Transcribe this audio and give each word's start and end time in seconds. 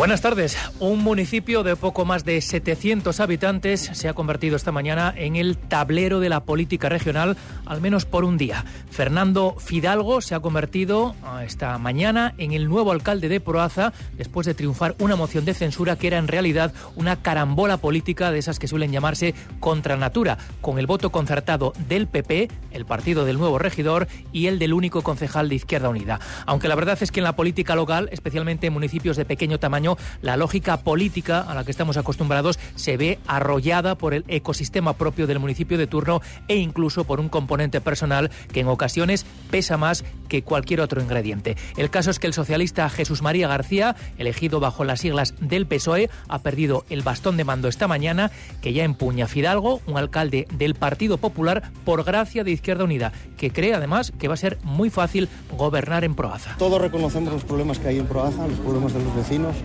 Buenas 0.00 0.22
tardes. 0.22 0.56
Un 0.78 1.04
municipio 1.04 1.62
de 1.62 1.76
poco 1.76 2.06
más 2.06 2.24
de 2.24 2.40
700 2.40 3.20
habitantes 3.20 3.90
se 3.92 4.08
ha 4.08 4.14
convertido 4.14 4.56
esta 4.56 4.72
mañana 4.72 5.12
en 5.14 5.36
el 5.36 5.58
tablero 5.58 6.20
de 6.20 6.30
la 6.30 6.40
política 6.40 6.88
regional, 6.88 7.36
al 7.66 7.82
menos 7.82 8.06
por 8.06 8.24
un 8.24 8.38
día. 8.38 8.64
Fernando 8.90 9.56
Fidalgo 9.58 10.22
se 10.22 10.34
ha 10.34 10.40
convertido 10.40 11.14
ah, 11.22 11.44
esta 11.44 11.76
mañana 11.76 12.32
en 12.38 12.52
el 12.52 12.66
nuevo 12.66 12.92
alcalde 12.92 13.28
de 13.28 13.40
Proaza 13.40 13.92
después 14.16 14.46
de 14.46 14.54
triunfar 14.54 14.96
una 15.00 15.16
moción 15.16 15.44
de 15.44 15.52
censura 15.52 15.96
que 15.96 16.06
era 16.06 16.16
en 16.16 16.28
realidad 16.28 16.72
una 16.96 17.16
carambola 17.16 17.76
política 17.76 18.30
de 18.30 18.38
esas 18.38 18.58
que 18.58 18.68
suelen 18.68 18.92
llamarse 18.92 19.34
contra 19.60 19.98
natura, 19.98 20.38
con 20.62 20.78
el 20.78 20.86
voto 20.86 21.12
concertado 21.12 21.74
del 21.88 22.06
PP, 22.06 22.48
el 22.70 22.86
partido 22.86 23.26
del 23.26 23.36
nuevo 23.36 23.58
regidor, 23.58 24.08
y 24.32 24.46
el 24.46 24.58
del 24.58 24.72
único 24.72 25.02
concejal 25.02 25.50
de 25.50 25.56
Izquierda 25.56 25.90
Unida. 25.90 26.20
Aunque 26.46 26.68
la 26.68 26.74
verdad 26.74 26.96
es 27.02 27.12
que 27.12 27.20
en 27.20 27.24
la 27.24 27.36
política 27.36 27.74
local, 27.74 28.08
especialmente 28.12 28.66
en 28.66 28.72
municipios 28.72 29.18
de 29.18 29.26
pequeño 29.26 29.58
tamaño, 29.58 29.89
la 30.22 30.36
lógica 30.36 30.78
política 30.78 31.40
a 31.40 31.54
la 31.54 31.64
que 31.64 31.70
estamos 31.70 31.96
acostumbrados 31.96 32.58
se 32.74 32.96
ve 32.96 33.18
arrollada 33.26 33.96
por 33.96 34.14
el 34.14 34.24
ecosistema 34.28 34.94
propio 34.94 35.26
del 35.26 35.38
municipio 35.38 35.78
de 35.78 35.86
turno 35.86 36.20
e 36.48 36.56
incluso 36.56 37.04
por 37.04 37.20
un 37.20 37.28
componente 37.28 37.80
personal 37.80 38.30
que 38.52 38.60
en 38.60 38.68
ocasiones 38.68 39.24
pesa 39.50 39.76
más 39.76 40.04
que 40.28 40.42
cualquier 40.42 40.80
otro 40.80 41.02
ingrediente. 41.02 41.56
El 41.76 41.90
caso 41.90 42.10
es 42.10 42.18
que 42.18 42.26
el 42.26 42.34
socialista 42.34 42.88
Jesús 42.88 43.22
María 43.22 43.48
García, 43.48 43.96
elegido 44.16 44.60
bajo 44.60 44.84
las 44.84 45.00
siglas 45.00 45.34
del 45.40 45.66
PSOE, 45.66 46.08
ha 46.28 46.38
perdido 46.38 46.84
el 46.88 47.02
bastón 47.02 47.36
de 47.36 47.44
mando 47.44 47.68
esta 47.68 47.88
mañana, 47.88 48.30
que 48.62 48.72
ya 48.72 48.84
empuña 48.84 49.26
Fidalgo, 49.26 49.80
un 49.86 49.96
alcalde 49.96 50.46
del 50.52 50.74
Partido 50.74 51.18
Popular, 51.18 51.70
por 51.84 52.04
gracia 52.04 52.44
de 52.44 52.52
Izquierda 52.52 52.84
Unida, 52.84 53.12
que 53.36 53.50
cree 53.50 53.74
además 53.74 54.12
que 54.18 54.28
va 54.28 54.34
a 54.34 54.36
ser 54.36 54.58
muy 54.62 54.90
fácil 54.90 55.28
gobernar 55.56 56.04
en 56.04 56.14
Proaza. 56.14 56.56
Todos 56.58 56.80
reconocemos 56.80 57.32
los 57.32 57.44
problemas 57.44 57.78
que 57.78 57.88
hay 57.88 57.98
en 57.98 58.06
Proaza, 58.06 58.46
los 58.46 58.58
problemas 58.58 58.94
de 58.94 59.02
los 59.02 59.14
vecinos, 59.14 59.56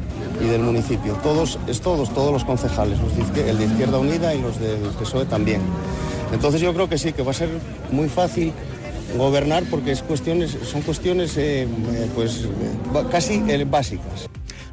y 0.41 0.45
del 0.45 0.61
municipio. 0.61 1.13
Todos, 1.23 1.59
es 1.67 1.81
todos, 1.81 2.13
todos 2.13 2.31
los 2.31 2.43
concejales, 2.43 2.99
el 3.35 3.57
de 3.57 3.65
Izquierda 3.65 3.99
Unida 3.99 4.33
y 4.33 4.41
los 4.41 4.59
del 4.59 4.79
PSOE 4.99 5.25
también. 5.25 5.61
Entonces 6.31 6.61
yo 6.61 6.73
creo 6.73 6.89
que 6.89 6.97
sí, 6.97 7.13
que 7.13 7.23
va 7.23 7.31
a 7.31 7.35
ser 7.35 7.49
muy 7.91 8.09
fácil 8.09 8.53
gobernar 9.17 9.63
porque 9.69 9.91
es 9.91 10.01
cuestiones, 10.01 10.57
son 10.63 10.81
cuestiones 10.81 11.37
eh, 11.37 11.63
eh, 11.63 11.67
pues, 12.15 12.43
eh, 12.43 13.03
casi 13.11 13.41
básicas. 13.65 14.27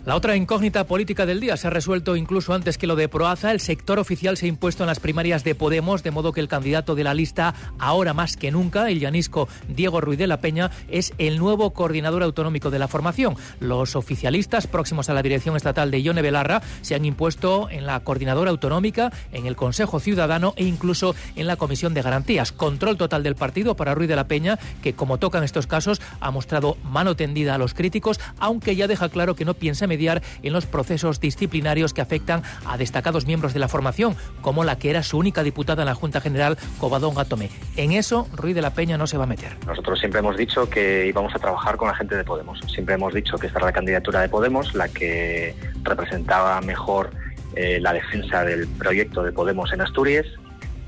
La 0.05 0.17
otra 0.17 0.35
incógnita 0.35 0.85
política 0.89 1.27
del 1.27 1.39
día 1.39 1.57
se 1.57 1.69
ha 1.69 1.71
resuelto 1.71 2.17
incluso 2.17 2.53
antes 2.55 2.77
que 2.77 2.89
lo 2.89 2.97
de 2.97 3.09
Proaza. 3.09 3.53
El 3.53 3.61
sector 3.61 4.01
oficial 4.01 4.37
se 4.37 4.47
ha 4.47 4.49
impuesto 4.49 4.83
en 4.83 4.89
las 4.89 4.99
primarias 4.99 5.45
de 5.45 5.55
Podemos, 5.55 6.03
de 6.03 6.11
modo 6.11 6.33
que 6.33 6.41
el 6.41 6.49
candidato 6.49 6.97
de 6.97 7.05
la 7.05 7.15
lista, 7.15 7.55
ahora 7.79 8.13
más 8.13 8.37
que 8.37 8.51
nunca, 8.51 8.91
el 8.91 8.99
llanisco 8.99 9.49
Diego 9.69 10.01
Ruiz 10.01 10.19
de 10.19 10.27
la 10.27 10.41
Peña, 10.41 10.73
es 10.89 11.15
el 11.19 11.39
nuevo 11.39 11.73
coordinador 11.73 12.25
autonómico 12.25 12.69
de 12.71 12.81
la 12.81 12.89
formación. 12.89 13.37
Los 13.61 13.95
oficialistas 13.95 14.67
próximos 14.67 15.09
a 15.09 15.15
la 15.15 15.23
dirección 15.23 15.55
estatal 15.55 15.93
de 15.93 16.03
Ione 16.03 16.21
Belarra 16.21 16.63
se 16.81 16.97
han 16.97 17.05
impuesto 17.05 17.71
en 17.71 17.87
la 17.87 18.01
coordinadora 18.01 18.51
autonómica, 18.51 19.13
en 19.31 19.47
el 19.47 19.55
Consejo 19.55 20.01
Ciudadano 20.01 20.53
e 20.57 20.65
incluso 20.65 21.15
en 21.37 21.47
la 21.47 21.55
Comisión 21.55 21.95
de 21.95 22.03
Garantías. 22.03 22.51
Control 22.51 22.97
total 22.97 23.23
del 23.23 23.37
partido 23.37 23.77
para 23.77 23.95
Ruiz 23.95 24.09
de 24.09 24.17
la 24.17 24.27
Peña, 24.27 24.59
que 24.83 24.95
como 24.95 25.19
toca 25.19 25.39
en 25.39 25.45
estos 25.45 25.69
casos, 25.69 26.03
ha 26.19 26.33
mostrado 26.33 26.77
mano 26.83 27.15
tendida 27.15 27.55
a 27.55 27.59
los 27.59 27.73
críticos, 27.73 28.19
aunque 28.41 28.75
ya 28.75 28.89
deja 28.89 29.09
claro 29.09 29.37
que 29.37 29.45
no 29.45 29.55
piensa 29.55 29.92
mediar 29.93 30.23
en 30.43 30.53
los 30.55 30.65
procesos 30.65 31.21
disciplinarios 31.21 31.93
que 31.93 32.01
afectan 32.01 32.43
a 32.65 32.79
destacados 32.79 33.27
miembros 33.27 33.53
de 33.53 33.61
la 33.61 33.69
formación, 33.69 34.17
como 34.41 34.65
la 34.65 34.77
que 34.79 34.89
era 34.89 35.03
su 35.03 35.19
única 35.19 35.43
diputada 35.43 35.83
en 35.83 35.87
la 35.87 35.95
Junta 35.95 36.21
General, 36.21 36.57
Covadón 36.79 37.15
Gatome. 37.15 37.51
En 37.77 37.93
eso, 37.93 38.27
Ruiz 38.35 38.55
de 38.55 38.63
la 38.63 38.71
Peña 38.71 38.97
no 38.97 39.07
se 39.07 39.19
va 39.19 39.25
a 39.25 39.27
meter. 39.27 39.53
Nosotros 39.67 39.99
siempre 39.99 40.21
hemos 40.21 40.37
dicho 40.37 40.69
que 40.71 41.07
íbamos 41.07 41.35
a 41.35 41.39
trabajar 41.39 41.77
con 41.77 41.89
la 41.89 41.95
gente 41.95 42.17
de 42.17 42.25
Podemos. 42.25 42.59
Siempre 42.73 42.95
hemos 42.95 43.13
dicho 43.13 43.37
que 43.37 43.49
esta 43.49 43.59
era 43.59 43.67
la 43.67 43.73
candidatura 43.73 44.21
de 44.21 44.29
Podemos, 44.29 44.75
la 44.75 44.89
que 44.89 45.55
representaba 45.83 46.61
mejor 46.63 47.11
eh, 47.55 47.79
la 47.81 47.93
defensa 47.93 48.45
del 48.45 48.67
proyecto 48.67 49.23
de 49.23 49.33
Podemos 49.33 49.73
en 49.73 49.83
Asturias 49.83 50.27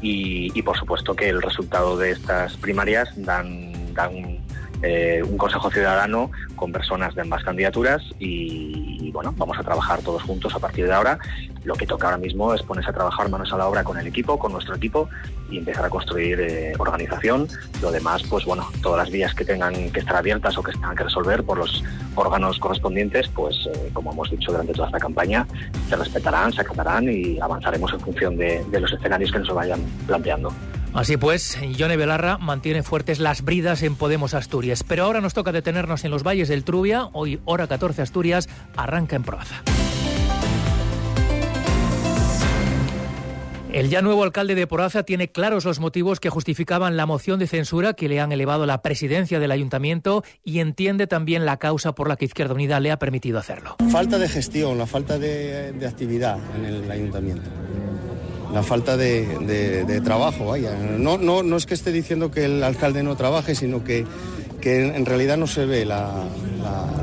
y, 0.00 0.62
por 0.62 0.76
supuesto 0.76 1.14
que 1.14 1.30
el 1.30 1.40
resultado 1.40 1.96
de 1.96 2.10
estas 2.10 2.56
primarias 2.58 3.08
dan, 3.16 3.94
dan 3.94 4.43
eh, 4.84 5.22
un 5.22 5.38
Consejo 5.38 5.70
Ciudadano 5.70 6.30
con 6.56 6.70
personas 6.70 7.14
de 7.14 7.22
ambas 7.22 7.42
candidaturas 7.42 8.02
y, 8.18 9.10
bueno, 9.12 9.34
vamos 9.36 9.58
a 9.58 9.62
trabajar 9.62 10.00
todos 10.02 10.22
juntos 10.22 10.54
a 10.54 10.58
partir 10.58 10.86
de 10.86 10.92
ahora. 10.92 11.18
Lo 11.64 11.74
que 11.74 11.86
toca 11.86 12.06
ahora 12.06 12.18
mismo 12.18 12.52
es 12.52 12.62
ponerse 12.62 12.90
a 12.90 12.92
trabajar 12.92 13.30
manos 13.30 13.50
a 13.52 13.56
la 13.56 13.66
obra 13.66 13.82
con 13.82 13.98
el 13.98 14.06
equipo, 14.06 14.38
con 14.38 14.52
nuestro 14.52 14.76
equipo 14.76 15.08
y 15.50 15.58
empezar 15.58 15.86
a 15.86 15.88
construir 15.88 16.38
eh, 16.40 16.74
organización. 16.78 17.48
Lo 17.80 17.90
demás, 17.90 18.22
pues 18.28 18.44
bueno, 18.44 18.68
todas 18.82 18.98
las 18.98 19.10
vías 19.10 19.34
que 19.34 19.44
tengan 19.44 19.90
que 19.90 20.00
estar 20.00 20.16
abiertas 20.16 20.58
o 20.58 20.62
que 20.62 20.72
tengan 20.72 20.94
que 20.94 21.04
resolver 21.04 21.42
por 21.44 21.58
los 21.58 21.82
órganos 22.14 22.58
correspondientes, 22.58 23.28
pues 23.28 23.66
eh, 23.72 23.90
como 23.94 24.12
hemos 24.12 24.30
dicho 24.30 24.52
durante 24.52 24.74
toda 24.74 24.88
esta 24.88 24.98
campaña, 24.98 25.46
se 25.88 25.96
respetarán, 25.96 26.52
se 26.52 26.60
acatarán 26.60 27.08
y 27.08 27.40
avanzaremos 27.40 27.92
en 27.94 28.00
función 28.00 28.36
de, 28.36 28.62
de 28.70 28.80
los 28.80 28.92
escenarios 28.92 29.32
que 29.32 29.38
nos 29.38 29.54
vayan 29.54 29.80
planteando. 30.06 30.52
Así 30.94 31.16
pues, 31.16 31.58
Yone 31.76 31.96
Belarra 31.96 32.38
mantiene 32.38 32.84
fuertes 32.84 33.18
las 33.18 33.42
bridas 33.42 33.82
en 33.82 33.96
Podemos 33.96 34.32
Asturias. 34.32 34.84
Pero 34.84 35.04
ahora 35.04 35.20
nos 35.20 35.34
toca 35.34 35.50
detenernos 35.50 36.04
en 36.04 36.12
los 36.12 36.22
valles 36.22 36.48
del 36.48 36.62
Trubia. 36.62 37.08
Hoy, 37.12 37.40
hora 37.44 37.66
14 37.66 38.00
Asturias, 38.00 38.48
arranca 38.76 39.16
en 39.16 39.24
Proaza. 39.24 39.62
El 43.72 43.90
ya 43.90 44.02
nuevo 44.02 44.22
alcalde 44.22 44.54
de 44.54 44.68
Poraza 44.68 45.02
tiene 45.02 45.32
claros 45.32 45.64
los 45.64 45.80
motivos 45.80 46.20
que 46.20 46.30
justificaban 46.30 46.96
la 46.96 47.06
moción 47.06 47.40
de 47.40 47.48
censura 47.48 47.94
que 47.94 48.08
le 48.08 48.20
han 48.20 48.30
elevado 48.30 48.64
la 48.64 48.80
presidencia 48.80 49.40
del 49.40 49.50
ayuntamiento 49.50 50.22
y 50.44 50.60
entiende 50.60 51.08
también 51.08 51.44
la 51.44 51.56
causa 51.56 51.92
por 51.96 52.08
la 52.08 52.14
que 52.14 52.26
Izquierda 52.26 52.54
Unida 52.54 52.78
le 52.78 52.92
ha 52.92 53.00
permitido 53.00 53.40
hacerlo. 53.40 53.74
Falta 53.90 54.16
de 54.16 54.28
gestión, 54.28 54.78
la 54.78 54.86
falta 54.86 55.18
de 55.18 55.86
actividad 55.88 56.38
en 56.56 56.66
el 56.66 56.88
ayuntamiento 56.88 57.50
la 58.54 58.62
falta 58.62 58.96
de, 58.96 60.00
trabajo, 60.04 60.46
vaya. 60.46 60.72
No, 60.96 61.18
no, 61.18 61.42
no 61.42 61.56
es 61.56 61.66
que 61.66 61.74
esté 61.74 61.90
diciendo 61.90 62.30
que 62.30 62.44
el 62.44 62.62
alcalde 62.62 63.02
no 63.02 63.16
trabaje, 63.16 63.56
sino 63.56 63.82
que, 63.82 64.06
que 64.60 64.86
en 64.94 65.04
realidad 65.04 65.36
no 65.36 65.48
se 65.48 65.66
ve 65.66 65.84
la, 65.84 66.08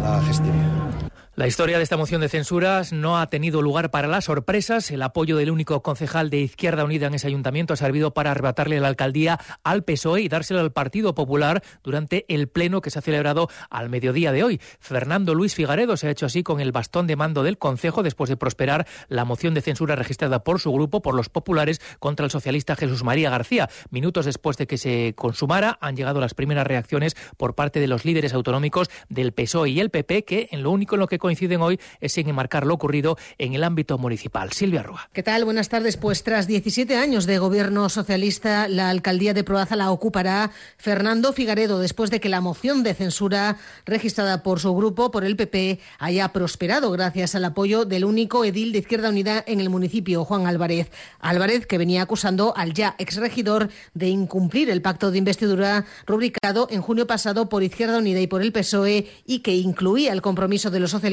la 0.02 0.22
gestión. 0.26 1.11
La 1.42 1.48
historia 1.48 1.78
de 1.78 1.84
esta 1.84 1.98
moción 1.98 2.22
de 2.22 2.30
censuras 2.30 2.94
no 2.94 3.18
ha 3.18 3.28
tenido 3.32 3.64
lugar 3.64 3.90
para 3.90 4.08
las 4.08 4.26
sorpresas. 4.26 4.92
El 4.92 5.02
apoyo 5.02 5.38
del 5.38 5.50
único 5.50 5.82
concejal 5.82 6.30
de 6.30 6.38
Izquierda 6.38 6.84
Unida 6.84 7.08
en 7.08 7.16
ese 7.16 7.26
ayuntamiento 7.26 7.74
ha 7.74 7.78
servido 7.78 8.14
para 8.14 8.30
arrebatarle 8.30 8.80
la 8.80 8.88
alcaldía 8.88 9.40
al 9.64 9.84
PSOE 9.84 10.22
y 10.22 10.30
dársela 10.30 10.62
al 10.62 10.72
Partido 10.72 11.16
Popular 11.16 11.64
durante 11.84 12.26
el 12.28 12.48
pleno 12.48 12.82
que 12.82 12.92
se 12.92 13.00
ha 13.00 13.02
celebrado 13.02 13.50
al 13.72 13.90
mediodía 13.90 14.32
de 14.32 14.44
hoy. 14.44 14.62
Fernando 14.80 15.34
Luis 15.34 15.56
Figaredo 15.56 15.98
se 15.98 16.08
ha 16.08 16.12
hecho 16.12 16.28
así 16.28 16.44
con 16.44 16.60
el 16.60 16.72
bastón 16.72 17.08
de 17.08 17.16
mando 17.16 17.42
del 17.42 17.58
Consejo 17.58 18.04
después 18.04 18.30
de 18.30 18.38
prosperar 18.38 18.86
la 19.08 19.26
moción 19.26 19.56
de 19.56 19.62
censura 19.62 19.96
registrada 19.96 20.44
por 20.44 20.60
su 20.60 20.72
grupo, 20.72 21.02
por 21.02 21.16
los 21.16 21.30
populares, 21.30 21.82
contra 21.98 22.24
el 22.24 22.30
socialista 22.30 22.76
Jesús 22.76 23.04
María 23.04 23.32
García. 23.32 23.68
Minutos 23.90 24.26
después 24.28 24.58
de 24.58 24.68
que 24.68 24.78
se 24.78 25.16
consumara 25.16 25.80
han 25.82 25.96
llegado 25.96 26.20
las 26.20 26.36
primeras 26.36 26.68
reacciones 26.68 27.16
por 27.36 27.56
parte 27.56 27.80
de 27.80 27.88
los 27.88 28.06
líderes 28.06 28.36
autonómicos 28.36 28.92
del 29.10 29.32
PSOE 29.32 29.72
y 29.72 29.80
el 29.80 29.90
PP, 29.90 30.24
que 30.24 30.50
en 30.52 30.62
lo 30.62 30.70
único 30.70 30.94
en 30.94 31.00
lo 31.00 31.08
que 31.08 31.18
coinciden 31.32 31.62
hoy 31.62 31.80
es 32.02 32.18
en 32.18 32.28
enmarcar 32.28 32.66
lo 32.66 32.74
ocurrido 32.74 33.18
en 33.38 33.54
el 33.54 33.64
ámbito 33.64 33.98
municipal. 33.98 34.52
Silvia 34.52 34.84
Rúa. 34.84 35.10
¿Qué 35.14 35.24
tal? 35.24 35.46
Buenas 35.46 35.70
tardes. 35.70 35.96
Pues 35.96 36.24
tras 36.24 36.46
17 36.46 36.98
años 36.98 37.26
de 37.26 37.38
gobierno 37.38 37.88
socialista, 37.88 38.68
la 38.68 38.90
alcaldía 38.90 39.34
de 39.34 39.46
Proaza 39.46 39.78
la 39.78 39.92
ocupará 39.92 40.52
Fernando 40.76 41.32
Figaredo 41.32 41.80
después 41.80 42.12
de 42.12 42.20
que 42.20 42.28
la 42.28 42.42
moción 42.42 42.84
de 42.84 42.94
censura 42.94 43.56
registrada 43.86 44.44
por 44.44 44.60
su 44.60 44.76
grupo, 44.76 45.10
por 45.10 45.24
el 45.24 45.38
PP, 45.38 45.80
haya 46.00 46.28
prosperado 46.34 46.92
gracias 46.92 47.34
al 47.34 47.46
apoyo 47.46 47.86
del 47.86 48.04
único 48.04 48.44
edil 48.44 48.74
de 48.74 48.80
Izquierda 48.80 49.08
Unida 49.08 49.42
en 49.48 49.62
el 49.62 49.70
municipio, 49.70 50.26
Juan 50.26 50.48
Álvarez. 50.48 50.92
Álvarez, 51.20 51.66
que 51.66 51.78
venía 51.78 52.02
acusando 52.02 52.54
al 52.58 52.74
ya 52.74 52.96
exregidor 53.00 53.70
de 53.94 54.10
incumplir 54.10 54.70
el 54.70 54.82
pacto 54.82 55.12
de 55.12 55.18
investidura 55.18 55.86
rubricado 56.06 56.68
en 56.70 56.82
junio 56.82 57.08
pasado 57.08 57.48
por 57.48 57.64
Izquierda 57.64 58.00
Unida 58.00 58.20
y 58.20 58.28
por 58.28 58.42
el 58.42 58.52
PSOE 58.52 59.08
y 59.26 59.40
que 59.40 59.56
incluía 59.56 60.12
el 60.12 60.22
compromiso 60.22 60.70
de 60.70 60.82
los 60.82 60.92
socialistas 60.92 61.11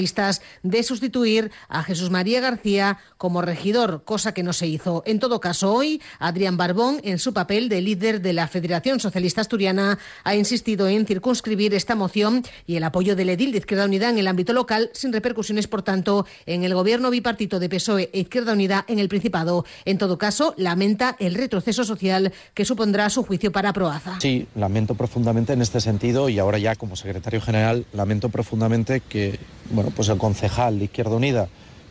de 0.62 0.82
sustituir 0.82 1.50
a 1.68 1.82
Jesús 1.82 2.10
María 2.10 2.40
García 2.40 2.98
como 3.16 3.42
regidor, 3.42 4.04
cosa 4.04 4.32
que 4.32 4.42
no 4.42 4.52
se 4.52 4.66
hizo. 4.66 5.02
En 5.06 5.18
todo 5.18 5.40
caso, 5.40 5.72
hoy 5.72 6.00
Adrián 6.18 6.56
Barbón, 6.56 7.00
en 7.02 7.18
su 7.18 7.32
papel 7.32 7.68
de 7.68 7.80
líder 7.80 8.20
de 8.20 8.32
la 8.32 8.46
Federación 8.46 9.00
Socialista 9.00 9.40
Asturiana, 9.40 9.98
ha 10.24 10.34
insistido 10.34 10.88
en 10.88 11.06
circunscribir 11.06 11.74
esta 11.74 11.96
moción 11.96 12.44
y 12.66 12.76
el 12.76 12.84
apoyo 12.84 13.16
del 13.16 13.30
edil 13.30 13.50
de 13.52 13.58
Izquierda 13.58 13.86
Unida 13.86 14.08
en 14.08 14.18
el 14.18 14.28
ámbito 14.28 14.52
local, 14.52 14.90
sin 14.92 15.12
repercusiones, 15.12 15.66
por 15.66 15.82
tanto, 15.82 16.26
en 16.46 16.64
el 16.64 16.74
gobierno 16.74 17.10
bipartito 17.10 17.58
de 17.58 17.68
PSOE 17.68 18.10
e 18.12 18.20
Izquierda 18.20 18.52
Unida 18.52 18.84
en 18.88 18.98
el 18.98 19.08
Principado. 19.08 19.64
En 19.84 19.98
todo 19.98 20.16
caso, 20.16 20.54
lamenta 20.56 21.16
el 21.18 21.34
retroceso 21.34 21.84
social 21.84 22.32
que 22.54 22.64
supondrá 22.64 23.10
su 23.10 23.24
juicio 23.24 23.50
para 23.50 23.72
Proaza. 23.72 24.18
Sí, 24.20 24.46
lamento 24.54 24.94
profundamente 24.94 25.52
en 25.52 25.62
este 25.62 25.80
sentido 25.80 26.28
y 26.28 26.38
ahora 26.38 26.58
ya 26.58 26.76
como 26.76 26.94
secretario 26.94 27.40
general 27.40 27.84
lamento 27.92 28.28
profundamente 28.28 29.00
que 29.00 29.38
bueno, 29.70 29.90
pues 29.94 30.08
el 30.08 30.18
concejal 30.18 30.78
de 30.78 30.86
Izquierda 30.86 31.16
Unida 31.16 31.48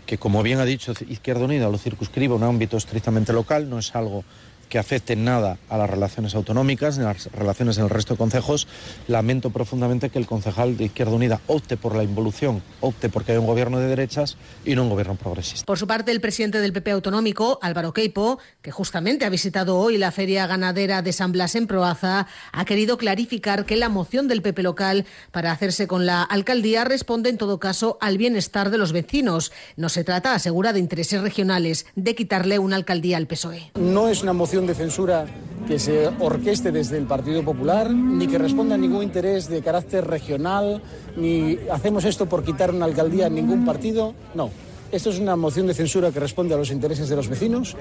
que 0.08 0.18
como 0.18 0.42
bien 0.42 0.60
ha 0.60 0.66
dicho 0.66 0.94
Izquierda 1.08 1.46
Unida, 1.46 1.70
lo 1.70 1.78
circunscribe 1.78 2.34
a 2.34 2.38
un 2.38 2.44
ámbito 2.44 2.78
estrictamente 2.78 3.34
local, 3.34 3.70
no 3.70 3.78
es 3.78 3.94
algo 3.94 4.24
que 4.70 4.80
afecte 4.80 5.16
nada 5.16 5.58
a 5.70 5.78
las 5.78 5.90
relaciones 5.90 6.36
autonómicas, 6.36 6.98
ni 6.98 7.04
a 7.04 7.14
las 7.14 7.32
relaciones 7.32 7.78
en 7.78 7.86
el 7.86 7.90
resto 7.90 8.14
de 8.14 8.18
concejos. 8.18 8.68
Lamento 9.08 9.50
profundamente 9.50 10.10
que 10.10 10.20
el 10.20 10.26
concejal 10.26 10.78
de 10.78 10.86
Izquierda 10.86 11.14
Unida 11.14 11.42
opte 11.48 11.78
por 11.78 11.96
la 11.96 12.04
involución, 12.04 12.62
opte 12.82 13.10
porque 13.10 13.34
hay 13.34 13.38
un 13.38 13.48
gobierno 13.48 13.80
de 13.80 13.88
derechas 13.88 14.38
y 14.66 14.76
no 14.76 14.84
un 14.84 14.90
gobierno 14.90 15.16
progresista. 15.16 15.66
Por 15.66 15.78
su 15.78 15.88
parte, 15.88 16.12
el 16.12 16.22
presidente 16.22 16.60
del 16.60 16.74
PP 16.74 16.92
autonómico, 16.92 17.60
Álvaro 17.62 17.94
Queipo, 17.94 18.40
que 18.62 18.72
justamente 18.72 19.26
ha 19.26 19.30
visitado 19.30 19.78
hoy 19.78 19.98
la 19.98 20.12
feria 20.12 20.48
ganadera 20.48 21.02
de 21.02 21.14
San 21.14 21.32
Blas 21.32 21.56
en 21.56 21.68
Proaza, 21.68 22.28
ha 22.52 22.66
querido 22.66 22.98
clarificar 22.98 23.66
que 23.66 23.76
la 23.76 23.90
moción 23.90 24.28
del 24.28 24.42
PP 24.42 24.64
local 24.64 25.06
para 25.32 25.52
hacerse 25.52 25.88
con 25.88 26.06
la 26.06 26.24
alcaldía 26.24 26.84
responde 26.84 27.30
en 27.30 27.38
todo 27.38 27.60
caso 27.60 27.98
al 28.02 28.18
bienestar 28.18 28.70
de 28.70 28.78
los 28.78 28.92
vecinos. 28.92 29.52
No 29.76 29.90
se 29.90 30.04
trata, 30.04 30.34
asegura, 30.34 30.74
de 30.74 30.80
intereses 30.80 31.22
regionales, 31.22 31.86
de 31.96 32.16
quitarle 32.16 32.60
una 32.60 32.76
alcaldía 32.76 33.18
al 33.18 33.28
PSOE. 33.28 33.72
No 33.76 34.10
es 34.10 34.24
una 34.24 34.34
moción 34.34 34.57
de 34.66 34.74
censura 34.74 35.26
que 35.68 35.80
se 35.80 36.08
orqueste 36.20 36.72
desde 36.72 36.98
el 36.98 37.06
Partido 37.06 37.44
Popular, 37.44 37.94
ni 37.94 38.28
que 38.28 38.38
responda 38.38 38.76
a 38.76 38.78
ningún 38.78 39.04
interés 39.04 39.50
de 39.50 39.62
carácter 39.62 40.08
regional, 40.08 40.82
ni 41.18 41.58
hacemos 41.72 42.06
esto 42.06 42.26
por 42.26 42.44
quitar 42.44 42.74
una 42.74 42.86
alcaldía 42.86 43.26
a 43.26 43.30
ningún 43.30 43.66
partido. 43.66 44.14
No, 44.34 44.50
esto 44.92 45.10
es 45.10 45.20
una 45.20 45.36
moción 45.36 45.68
de 45.68 45.74
censura 45.74 46.12
que 46.12 46.20
responde 46.20 46.54
a 46.54 46.58
los 46.58 46.72
intereses 46.72 47.10
de 47.10 47.16
los 47.16 47.28
vecinos 47.28 47.76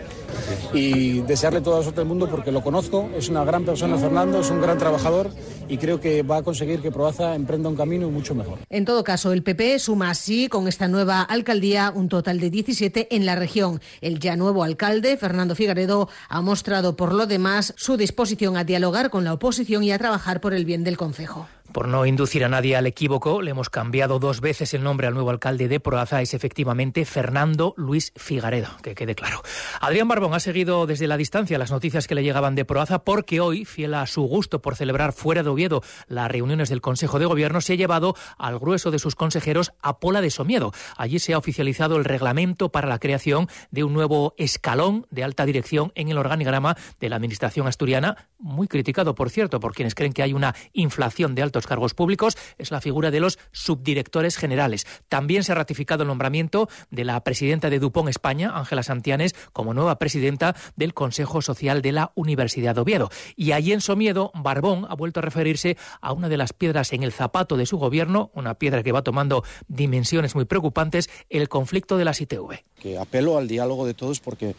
y 0.73 1.21
desearle 1.21 1.61
toda 1.61 1.79
la 1.79 1.83
suerte 1.83 2.01
del 2.01 2.09
mundo 2.09 2.29
porque 2.29 2.53
lo 2.53 2.63
conozco, 2.63 3.09
es 3.17 3.29
una 3.29 3.45
gran 3.45 3.65
persona 3.65 3.97
Fernando, 3.99 4.41
es 4.41 4.51
un 4.51 4.61
gran 4.61 4.79
trabajador 4.79 5.31
y 5.69 5.79
creo 5.79 6.01
que 6.01 6.23
va 6.23 6.39
a 6.39 6.43
conseguir 6.43 6.81
que 6.81 6.91
Proaza 6.91 7.35
emprenda 7.35 7.69
un 7.69 7.77
camino 7.77 8.11
mucho 8.11 8.35
mejor. 8.35 8.59
En 8.71 8.85
todo 8.85 9.05
caso, 9.05 9.33
el 9.33 9.43
PP 9.43 9.79
suma 9.79 10.11
así 10.11 10.49
con 10.49 10.69
esta 10.69 10.89
nueva 10.89 11.23
alcaldía 11.23 11.93
un 11.95 12.09
total 12.09 12.41
de 12.41 12.51
17 12.51 13.15
en 13.15 13.27
la 13.27 13.35
región. 13.35 13.81
El 14.01 14.19
ya 14.19 14.37
nuevo 14.37 14.63
alcalde, 14.63 15.17
Fernando 15.17 15.55
Figaredo, 15.55 16.09
ha 16.29 16.41
mostrado 16.41 16.97
por 16.97 17.13
lo 17.13 17.27
demás 17.27 17.75
su 17.77 17.97
disposición 17.97 18.57
a 18.57 18.65
dialogar 18.65 19.11
con 19.11 19.25
la 19.25 19.33
oposición 19.33 19.83
y 19.83 19.93
a 19.93 19.99
trabajar 19.99 20.41
por 20.41 20.55
el 20.55 20.65
bien 20.65 20.85
del 20.85 20.97
Concejo. 20.97 21.47
Por 21.77 21.89
no 21.89 22.07
inducir 22.07 22.43
a 22.43 22.49
nadie 22.49 22.75
al 22.75 22.87
equívoco, 22.87 23.43
le 23.43 23.51
hemos 23.51 23.69
cambiado 23.69 24.19
dos 24.19 24.41
veces 24.41 24.73
el 24.73 24.83
nombre 24.83 25.09
al 25.09 25.13
nuevo 25.13 25.29
alcalde 25.29 25.69
de 25.69 25.79
Proaza. 25.79 26.23
Es 26.23 26.33
efectivamente 26.33 27.05
Fernando 27.05 27.75
Luis 27.77 28.15
Figaredo, 28.17 28.71
que 28.83 28.95
quede 28.95 29.15
claro. 29.15 29.43
Adrián 29.83 30.09
Barbón 30.09 30.33
ha 30.33 30.41
seguido 30.41 30.87
desde 30.87 31.07
la 31.07 31.19
distancia 31.19 31.59
las 31.59 31.71
noticias 31.71 32.07
que 32.07 32.15
le 32.15 32.23
llegaban 32.23 32.55
de 32.55 32.65
Proaza 32.65 33.05
porque 33.05 33.41
hoy, 33.41 33.67
fiel 33.67 33.93
a 33.93 34.07
su 34.07 34.23
gusto 34.23 34.63
por 34.63 34.75
celebrar 34.75 35.13
fuera 35.13 35.43
de 35.43 35.51
Oviedo 35.51 35.83
las 36.09 36.31
reuniones 36.31 36.71
del 36.71 36.81
Consejo 36.81 37.19
de 37.19 37.27
Gobierno, 37.27 37.61
se 37.61 37.75
ha 37.75 37.77
llevado 37.77 38.17
al 38.39 38.59
grueso 38.59 38.91
de 38.91 38.99
sus 38.99 39.15
consejeros 39.15 39.75
a 39.83 40.01
Pola 40.01 40.23
de 40.23 40.31
Somiedo. 40.31 40.73
Allí 40.97 41.19
se 41.19 41.35
ha 41.35 41.39
oficializado 41.39 41.99
el 41.99 42.07
reglamento 42.07 42.73
para 42.73 42.89
la 42.89 42.99
creación 42.99 43.49
de 43.71 43.85
un 43.85 43.93
nuevo 43.93 44.33
escalón 44.39 45.07
de 45.11 45.25
alta 45.25 45.45
dirección 45.45 45.93
en 45.95 46.09
el 46.09 46.17
organigrama 46.17 46.75
de 47.01 47.11
la 47.11 47.17
Administración 47.17 47.67
asturiana, 47.67 48.29
muy 48.39 48.67
criticado, 48.67 49.15
por 49.15 49.29
cierto, 49.29 49.61
por 49.61 49.75
quienes 49.75 49.95
creen 49.95 50.15
que 50.15 50.23
hay 50.23 50.33
una 50.33 50.55
inflación 50.73 51.35
de 51.35 51.43
altos 51.43 51.66
cargos 51.67 51.95
públicos 51.95 52.37
es 52.59 52.71
la 52.71 52.81
figura 52.81 53.11
de 53.11 53.21
los 53.21 53.39
subdirectores 53.53 54.37
generales. 54.37 54.87
También 55.09 55.45
se 55.45 55.53
ha 55.53 55.55
ratificado 55.55 56.03
el 56.03 56.09
nombramiento 56.09 56.69
de 56.91 57.05
la 57.05 57.23
presidenta 57.23 57.71
de 57.71 57.79
Dupont 57.79 58.09
España, 58.09 58.53
Ángela 58.55 58.83
Santianes, 58.83 59.35
como 59.53 59.75
nueva 59.75 59.99
presidenta 59.99 60.57
del 60.77 60.95
Consejo 60.95 61.43
Social 61.43 61.83
de 61.83 61.93
la 61.93 62.13
Universidad 62.15 62.75
de 62.75 62.81
Oviedo. 62.81 63.11
Y 63.37 63.53
allí 63.53 63.73
en 63.73 63.81
Somiedo, 63.81 64.31
Barbón 64.35 64.87
ha 64.89 64.95
vuelto 64.95 65.21
a 65.21 65.23
referirse 65.23 65.77
a 66.01 66.13
una 66.13 66.29
de 66.29 66.37
las 66.37 66.53
piedras 66.53 66.93
en 66.93 67.03
el 67.03 67.13
zapato 67.13 67.57
de 67.57 67.67
su 67.67 67.79
gobierno, 67.79 68.31
una 68.35 68.55
piedra 68.55 68.83
que 68.83 68.93
va 68.93 69.03
tomando 69.03 69.45
dimensiones 69.69 70.35
muy 70.35 70.45
preocupantes, 70.45 71.11
el 71.31 71.49
conflicto 71.49 71.97
de 71.97 72.05
las 72.05 72.21
ITV. 72.21 72.65
Que 72.81 72.99
apelo 72.99 73.39
al 73.39 73.49
diálogo 73.49 73.87
de 73.87 73.95
todos 73.95 74.21
porque 74.21 74.55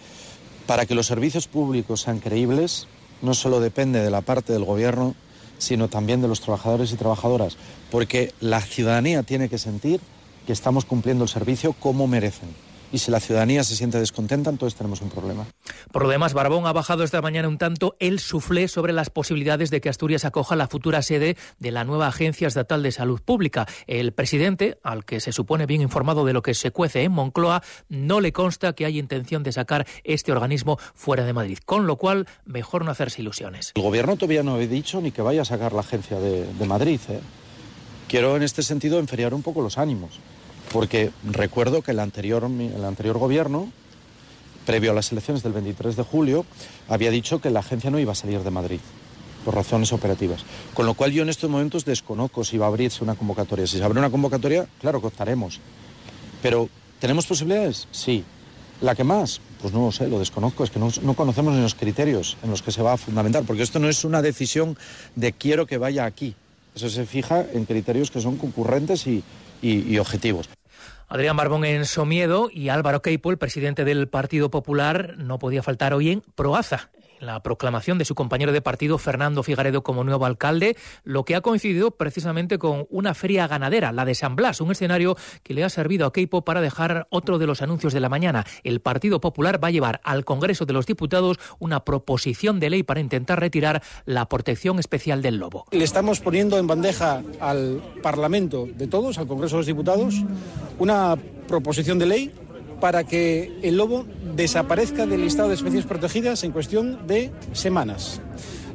para 0.65 0.85
que 0.85 0.95
los 0.95 1.07
servicios 1.07 1.47
públicos 1.47 2.01
sean 2.01 2.19
creíbles, 2.19 2.87
no 3.21 3.33
solo 3.33 3.59
depende 3.59 4.01
de 4.01 4.11
la 4.11 4.21
parte 4.21 4.53
del 4.53 4.65
gobierno, 4.65 5.15
sino 5.57 5.87
también 5.87 6.21
de 6.21 6.27
los 6.27 6.41
trabajadores 6.41 6.91
y 6.91 6.95
trabajadoras, 6.95 7.57
porque 7.91 8.33
la 8.39 8.61
ciudadanía 8.61 9.23
tiene 9.23 9.49
que 9.49 9.57
sentir 9.57 9.99
que 10.45 10.53
estamos 10.53 10.85
cumpliendo 10.85 11.23
el 11.23 11.29
servicio 11.29 11.73
como 11.73 12.07
merecen 12.07 12.66
y 12.91 12.99
si 12.99 13.11
la 13.11 13.19
ciudadanía 13.19 13.63
se 13.63 13.75
siente 13.75 13.99
descontenta, 13.99 14.49
entonces 14.49 14.77
tenemos 14.77 15.01
un 15.01 15.09
problema. 15.09 15.45
Por 15.91 16.03
lo 16.03 16.09
demás, 16.09 16.33
Barbón 16.33 16.65
ha 16.67 16.73
bajado 16.73 17.03
esta 17.03 17.21
mañana 17.21 17.47
un 17.47 17.57
tanto 17.57 17.95
el 17.99 18.19
suflé 18.19 18.67
sobre 18.67 18.93
las 18.93 19.09
posibilidades 19.09 19.69
de 19.69 19.81
que 19.81 19.89
Asturias 19.89 20.25
acoja 20.25 20.55
la 20.55 20.67
futura 20.67 21.01
sede 21.01 21.37
de 21.59 21.71
la 21.71 21.83
nueva 21.83 22.07
Agencia 22.07 22.47
Estatal 22.47 22.83
de 22.83 22.91
Salud 22.91 23.21
Pública. 23.21 23.67
El 23.87 24.13
presidente, 24.13 24.79
al 24.83 25.05
que 25.05 25.19
se 25.19 25.31
supone 25.31 25.65
bien 25.65 25.81
informado 25.81 26.25
de 26.25 26.33
lo 26.33 26.41
que 26.41 26.53
se 26.53 26.71
cuece 26.71 27.03
en 27.03 27.11
Moncloa, 27.11 27.61
no 27.89 28.21
le 28.21 28.31
consta 28.31 28.73
que 28.73 28.85
hay 28.85 28.99
intención 28.99 29.43
de 29.43 29.51
sacar 29.51 29.85
este 30.03 30.31
organismo 30.31 30.77
fuera 30.95 31.25
de 31.25 31.33
Madrid, 31.33 31.57
con 31.65 31.87
lo 31.87 31.97
cual 31.97 32.27
mejor 32.45 32.85
no 32.85 32.91
hacerse 32.91 33.21
ilusiones. 33.21 33.71
El 33.75 33.81
gobierno 33.81 34.15
todavía 34.15 34.43
no 34.43 34.55
ha 34.55 34.59
dicho 34.59 35.01
ni 35.01 35.11
que 35.11 35.21
vaya 35.21 35.41
a 35.41 35.45
sacar 35.45 35.73
la 35.73 35.81
agencia 35.81 36.19
de, 36.19 36.45
de 36.45 36.65
Madrid. 36.65 36.99
¿eh? 37.09 37.19
Quiero 38.07 38.37
en 38.37 38.43
este 38.43 38.63
sentido 38.63 38.99
enfriar 38.99 39.33
un 39.33 39.43
poco 39.43 39.61
los 39.61 39.77
ánimos 39.77 40.19
porque 40.71 41.11
recuerdo 41.23 41.81
que 41.81 41.91
el 41.91 41.99
anterior, 41.99 42.43
el 42.43 42.85
anterior 42.85 43.17
gobierno, 43.17 43.71
previo 44.65 44.91
a 44.91 44.93
las 44.93 45.11
elecciones 45.11 45.43
del 45.43 45.53
23 45.53 45.95
de 45.95 46.03
julio, 46.03 46.45
había 46.89 47.09
dicho 47.09 47.39
que 47.39 47.49
la 47.49 47.61
agencia 47.61 47.89
no 47.89 47.99
iba 47.99 48.11
a 48.11 48.15
salir 48.15 48.41
de 48.41 48.51
Madrid 48.51 48.79
por 49.45 49.55
razones 49.55 49.93
operativas. 49.93 50.43
Con 50.73 50.85
lo 50.85 50.93
cual 50.93 51.13
yo 51.13 51.23
en 51.23 51.29
estos 51.29 51.49
momentos 51.49 51.85
desconozco 51.85 52.43
si 52.43 52.57
va 52.57 52.65
a 52.65 52.67
abrirse 52.67 53.01
una 53.01 53.15
convocatoria. 53.15 53.65
Si 53.65 53.77
se 53.77 53.83
abre 53.83 53.97
una 53.97 54.09
convocatoria, 54.09 54.67
claro 54.81 54.99
que 54.99 55.07
optaremos. 55.07 55.61
Pero, 56.41 56.67
¿tenemos 56.99 57.25
posibilidades? 57.25 57.87
Sí. 57.91 58.25
¿La 58.81 58.93
que 58.93 59.05
más? 59.05 59.39
Pues 59.61 59.73
no 59.73 59.85
lo 59.85 59.91
sé, 59.93 60.09
lo 60.09 60.19
desconozco. 60.19 60.65
Es 60.65 60.69
que 60.69 60.79
no, 60.79 60.89
no 61.01 61.13
conocemos 61.13 61.53
ni 61.53 61.61
los 61.61 61.75
criterios 61.75 62.35
en 62.43 62.51
los 62.51 62.61
que 62.61 62.73
se 62.73 62.81
va 62.81 62.91
a 62.91 62.97
fundamentar, 62.97 63.43
porque 63.43 63.63
esto 63.63 63.79
no 63.79 63.87
es 63.87 64.03
una 64.03 64.21
decisión 64.21 64.77
de 65.15 65.31
quiero 65.31 65.65
que 65.65 65.77
vaya 65.77 66.03
aquí. 66.03 66.35
Eso 66.75 66.89
se 66.89 67.05
fija 67.05 67.45
en 67.53 67.63
criterios 67.63 68.11
que 68.11 68.19
son 68.19 68.35
concurrentes 68.35 69.07
y 69.07 69.97
objetivos. 69.97 70.49
Adrián 71.09 71.37
Barbón 71.37 71.63
en 71.63 71.85
Somiedo 71.85 72.49
y 72.51 72.67
Álvaro 72.67 73.01
Queipo, 73.01 73.31
el 73.31 73.37
presidente 73.37 73.85
del 73.85 74.09
Partido 74.09 74.51
Popular, 74.51 75.15
no 75.17 75.39
podía 75.39 75.63
faltar 75.63 75.93
hoy 75.93 76.11
en 76.11 76.21
Proaza, 76.35 76.89
la 77.19 77.41
proclamación 77.41 77.97
de 77.97 78.05
su 78.05 78.15
compañero 78.15 78.51
de 78.51 78.61
partido 78.61 78.97
Fernando 78.97 79.43
Figaredo 79.43 79.83
como 79.83 80.03
nuevo 80.03 80.25
alcalde, 80.25 80.75
lo 81.03 81.25
que 81.25 81.35
ha 81.35 81.41
coincidido 81.41 81.91
precisamente 81.91 82.57
con 82.57 82.87
una 82.89 83.13
feria 83.13 83.47
ganadera, 83.47 83.91
la 83.91 84.05
de 84.05 84.15
San 84.15 84.35
Blas, 84.35 84.61
un 84.61 84.71
escenario 84.71 85.15
que 85.43 85.53
le 85.53 85.63
ha 85.63 85.69
servido 85.69 86.05
a 86.05 86.13
Keipo 86.13 86.43
para 86.43 86.61
dejar 86.61 87.07
otro 87.09 87.37
de 87.37 87.47
los 87.47 87.61
anuncios 87.61 87.93
de 87.93 87.99
la 87.99 88.09
mañana. 88.09 88.45
El 88.63 88.81
Partido 88.81 89.19
Popular 89.21 89.63
va 89.63 89.69
a 89.69 89.71
llevar 89.71 90.01
al 90.03 90.25
Congreso 90.25 90.65
de 90.65 90.73
los 90.73 90.85
Diputados 90.85 91.39
una 91.59 91.83
proposición 91.83 92.59
de 92.59 92.69
ley 92.69 92.83
para 92.83 92.99
intentar 92.99 93.39
retirar 93.39 93.81
la 94.05 94.27
protección 94.27 94.79
especial 94.79 95.21
del 95.21 95.37
lobo. 95.37 95.65
Le 95.71 95.83
estamos 95.83 96.19
poniendo 96.19 96.57
en 96.57 96.67
bandeja 96.67 97.21
al 97.39 97.81
Parlamento 98.01 98.67
de 98.67 98.87
todos, 98.87 99.17
al 99.17 99.27
Congreso 99.27 99.55
de 99.55 99.59
los 99.59 99.67
Diputados, 99.67 100.15
una 100.79 101.15
proposición 101.47 101.99
de 101.99 102.05
ley 102.05 102.31
para 102.79 103.03
que 103.03 103.57
el 103.61 103.77
lobo 103.77 104.05
desaparezca 104.35 105.05
del 105.05 105.21
listado 105.21 105.49
de 105.49 105.55
especies 105.55 105.85
protegidas 105.85 106.43
en 106.43 106.51
cuestión 106.51 107.07
de 107.07 107.31
semanas. 107.53 108.21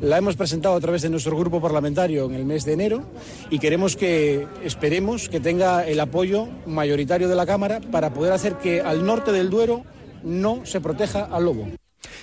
La 0.00 0.18
hemos 0.18 0.34
presentado 0.34 0.74
a 0.74 0.80
través 0.80 1.02
de 1.02 1.10
nuestro 1.10 1.36
grupo 1.36 1.60
parlamentario 1.60 2.24
en 2.24 2.34
el 2.34 2.44
mes 2.44 2.64
de 2.64 2.72
enero 2.72 3.04
y 3.50 3.60
queremos 3.60 3.96
que, 3.96 4.48
esperemos 4.64 5.28
que 5.28 5.38
tenga 5.38 5.86
el 5.86 6.00
apoyo 6.00 6.48
mayoritario 6.66 7.28
de 7.28 7.36
la 7.36 7.46
Cámara 7.46 7.80
para 7.92 8.12
poder 8.12 8.32
hacer 8.32 8.56
que 8.56 8.80
al 8.80 9.06
norte 9.06 9.30
del 9.30 9.48
Duero 9.48 9.84
no 10.24 10.66
se 10.66 10.80
proteja 10.80 11.24
al 11.24 11.44
lobo. 11.44 11.68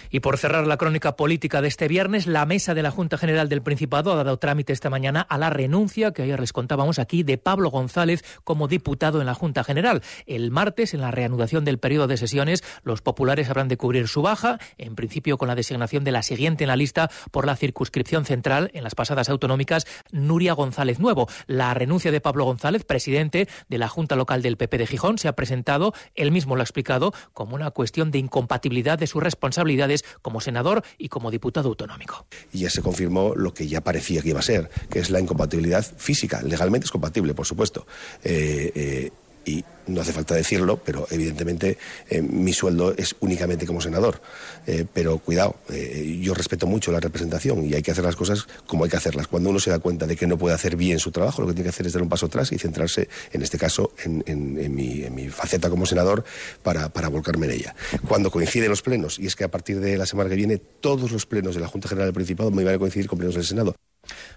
Y 0.09 0.19
por 0.19 0.37
cerrar 0.37 0.67
la 0.67 0.77
crónica 0.77 1.15
política 1.15 1.61
de 1.61 1.67
este 1.67 1.87
viernes, 1.87 2.27
la 2.27 2.45
mesa 2.45 2.73
de 2.73 2.83
la 2.83 2.91
Junta 2.91 3.17
General 3.17 3.49
del 3.49 3.61
Principado 3.61 4.11
ha 4.13 4.23
dado 4.23 4.37
trámite 4.37 4.73
esta 4.73 4.89
mañana 4.89 5.21
a 5.21 5.37
la 5.37 5.49
renuncia 5.49 6.11
que 6.11 6.23
ayer 6.23 6.39
les 6.39 6.53
contábamos 6.53 6.99
aquí 6.99 7.23
de 7.23 7.37
Pablo 7.37 7.69
González 7.69 8.23
como 8.43 8.67
diputado 8.67 9.19
en 9.19 9.27
la 9.27 9.33
Junta 9.33 9.63
General. 9.63 10.01
El 10.25 10.51
martes, 10.51 10.93
en 10.93 11.01
la 11.01 11.11
reanudación 11.11 11.65
del 11.65 11.79
periodo 11.79 12.07
de 12.07 12.17
sesiones, 12.17 12.63
los 12.83 13.01
populares 13.01 13.49
habrán 13.49 13.67
de 13.67 13.77
cubrir 13.77 14.07
su 14.07 14.21
baja, 14.21 14.59
en 14.77 14.95
principio 14.95 15.37
con 15.37 15.47
la 15.47 15.55
designación 15.55 16.03
de 16.03 16.11
la 16.11 16.23
siguiente 16.23 16.63
en 16.63 16.69
la 16.69 16.75
lista 16.75 17.09
por 17.31 17.45
la 17.45 17.55
circunscripción 17.55 18.25
central 18.25 18.71
en 18.73 18.83
las 18.83 18.95
pasadas 18.95 19.29
autonómicas, 19.29 19.85
Nuria 20.11 20.53
González 20.53 20.99
Nuevo. 20.99 21.27
La 21.47 21.73
renuncia 21.73 22.11
de 22.11 22.21
Pablo 22.21 22.45
González, 22.45 22.83
presidente 22.83 23.47
de 23.67 23.77
la 23.77 23.87
Junta 23.87 24.15
Local 24.15 24.41
del 24.41 24.57
PP 24.57 24.77
de 24.77 24.87
Gijón, 24.87 25.17
se 25.17 25.27
ha 25.27 25.35
presentado, 25.35 25.93
él 26.15 26.31
mismo 26.31 26.55
lo 26.55 26.61
ha 26.61 26.63
explicado, 26.63 27.13
como 27.33 27.55
una 27.55 27.71
cuestión 27.71 28.11
de 28.11 28.19
incompatibilidad 28.19 28.97
de 28.97 29.07
sus 29.07 29.21
responsabilidades 29.69 30.03
como 30.21 30.41
senador 30.41 30.83
y 30.97 31.09
como 31.09 31.31
diputado 31.31 31.69
autonómico. 31.69 32.25
Y 32.51 32.59
ya 32.59 32.69
se 32.69 32.81
confirmó 32.81 33.33
lo 33.35 33.53
que 33.53 33.67
ya 33.67 33.81
parecía 33.81 34.21
que 34.21 34.29
iba 34.29 34.39
a 34.39 34.43
ser, 34.43 34.69
que 34.89 34.99
es 34.99 35.09
la 35.09 35.19
incompatibilidad 35.19 35.85
física. 35.97 36.41
Legalmente 36.41 36.85
es 36.85 36.91
compatible, 36.91 37.33
por 37.33 37.45
supuesto. 37.45 37.85
Eh, 38.23 38.71
eh, 38.75 39.11
y 39.45 39.63
no 39.89 40.01
hace 40.01 40.13
falta 40.13 40.35
decirlo, 40.35 40.77
pero 40.77 41.07
evidentemente 41.09 41.77
eh, 42.09 42.21
mi 42.21 42.53
sueldo 42.53 42.93
es 42.95 43.15
únicamente 43.19 43.65
como 43.65 43.81
senador. 43.81 44.21
Eh, 44.67 44.85
pero 44.91 45.17
cuidado, 45.17 45.55
eh, 45.69 46.19
yo 46.21 46.33
respeto 46.33 46.67
mucho 46.67 46.91
la 46.91 46.99
representación 46.99 47.65
y 47.65 47.73
hay 47.73 47.81
que 47.81 47.91
hacer 47.91 48.03
las 48.03 48.15
cosas 48.15 48.47
como 48.67 48.83
hay 48.83 48.89
que 48.89 48.97
hacerlas. 48.97 49.27
Cuando 49.27 49.49
uno 49.49 49.59
se 49.59 49.71
da 49.71 49.79
cuenta 49.79 50.05
de 50.05 50.15
que 50.15 50.27
no 50.27 50.37
puede 50.37 50.55
hacer 50.55 50.75
bien 50.75 50.99
su 50.99 51.11
trabajo, 51.11 51.41
lo 51.41 51.47
que 51.47 51.53
tiene 51.53 51.65
que 51.65 51.69
hacer 51.69 51.87
es 51.87 51.93
dar 51.93 52.03
un 52.03 52.09
paso 52.09 52.27
atrás 52.27 52.51
y 52.51 52.59
centrarse, 52.59 53.09
en 53.31 53.41
este 53.41 53.57
caso, 53.57 53.93
en, 54.03 54.75
mi, 54.75 55.29
faceta 55.29 55.69
como 55.69 55.85
senador 55.85 56.23
para, 56.63 56.89
para, 56.89 57.07
volcarme 57.07 57.47
en 57.47 57.53
ella. 57.53 57.75
Cuando 58.07 58.31
coinciden 58.31 58.69
los 58.69 58.81
plenos, 58.81 59.19
y 59.19 59.25
es 59.25 59.35
que 59.35 59.43
a 59.43 59.51
partir 59.51 59.79
de 59.79 59.97
la 59.97 60.05
semana 60.05 60.29
que 60.29 60.35
viene 60.35 60.57
todos 60.57 61.11
los 61.11 61.25
plenos 61.25 61.55
de 61.55 61.61
la 61.61 61.67
Junta 61.67 61.87
General 61.87 62.07
del 62.07 62.13
Principado 62.13 62.51
me 62.51 62.63
van 62.63 62.75
a 62.75 62.79
coincidir 62.79 63.07
con 63.07 63.17
plenos 63.17 63.35
del 63.35 63.45
Senado. 63.45 63.75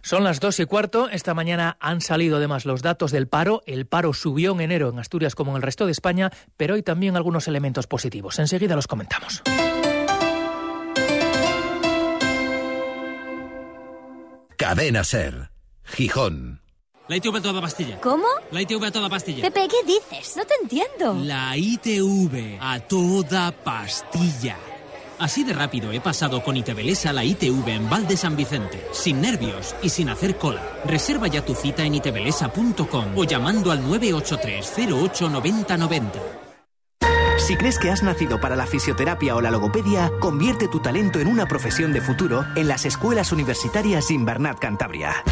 Son 0.03 0.25
las 0.25 0.41
dos 0.41 0.59
y 0.61 0.67
cuarto. 0.67 1.09
Esta 1.09 1.35
mañana 1.35 1.77
han 1.81 2.01
salido 2.01 2.37
además 2.37 2.65
los 2.65 2.83
datos 2.83 3.13
del 3.13 3.29
paro. 3.29 3.63
El 3.67 3.87
paro 3.87 4.13
subió 4.13 4.53
en 4.53 4.61
enero 4.61 4.89
en 4.89 4.99
Asturias 4.99 5.35
como 5.35 5.53
en 5.53 5.57
el 5.57 5.63
resto 5.63 5.87
de 5.87 5.93
España, 5.93 6.31
pero 6.57 6.75
hay 6.75 6.83
también 6.83 7.17
algunos 7.17 7.49
elementos 7.49 7.87
positivos. 7.87 8.39
Enseguida 8.39 8.77
los 8.77 8.87
comentamos. 8.87 9.43
Cadena 14.57 15.03
Ser, 15.03 15.51
Gijón. 15.85 16.63
La 17.09 17.17
ITV 17.17 17.37
a 17.37 17.43
toda 17.43 17.61
pastilla. 17.61 18.01
¿Cómo? 18.01 18.25
La 18.53 18.63
ITV 18.63 18.85
a 18.85 18.91
toda 18.93 19.11
pastilla. 19.11 19.43
Pepe, 19.43 19.69
¿qué 19.69 19.85
dices? 19.85 20.37
No 20.37 20.45
te 20.45 20.55
entiendo. 20.63 21.15
La 21.25 21.57
ITV 21.57 22.59
a 22.61 22.79
toda 22.81 23.51
pastilla. 23.51 24.57
Así 25.23 25.45
de 25.45 25.53
rápido 25.53 25.93
he 25.93 26.01
pasado 26.01 26.43
con 26.43 26.57
Itebelesa 26.57 27.11
a 27.11 27.13
la 27.13 27.25
ITV 27.25 27.69
en 27.69 27.89
Val 27.89 28.09
de 28.09 28.17
San 28.17 28.35
Vicente, 28.35 28.85
sin 28.91 29.21
nervios 29.21 29.73
y 29.81 29.89
sin 29.89 30.09
hacer 30.09 30.37
cola. 30.37 30.61
Reserva 30.85 31.29
ya 31.29 31.45
tu 31.45 31.55
cita 31.55 31.85
en 31.85 31.95
itebelesa.com 31.95 33.17
o 33.17 33.23
llamando 33.23 33.71
al 33.71 33.83
983 33.83 34.91
08 34.91 35.29
90 35.31 35.77
si 37.43 37.57
crees 37.57 37.79
que 37.79 37.91
has 37.91 38.03
nacido 38.05 38.41
para 38.41 38.55
la 38.55 38.67
fisioterapia 38.67 39.35
o 39.35 39.41
la 39.41 39.51
logopedia, 39.51 40.13
convierte 40.21 40.69
tu 40.69 40.79
talento 40.81 41.19
en 41.19 41.27
una 41.27 41.47
profesión 41.47 41.93
de 41.93 42.01
futuro 42.01 42.45
en 42.55 42.69
las 42.69 42.85
escuelas 42.85 43.33
universitarias 43.33 44.13
Invernat 44.13 44.61
Cantabria. 44.61 45.25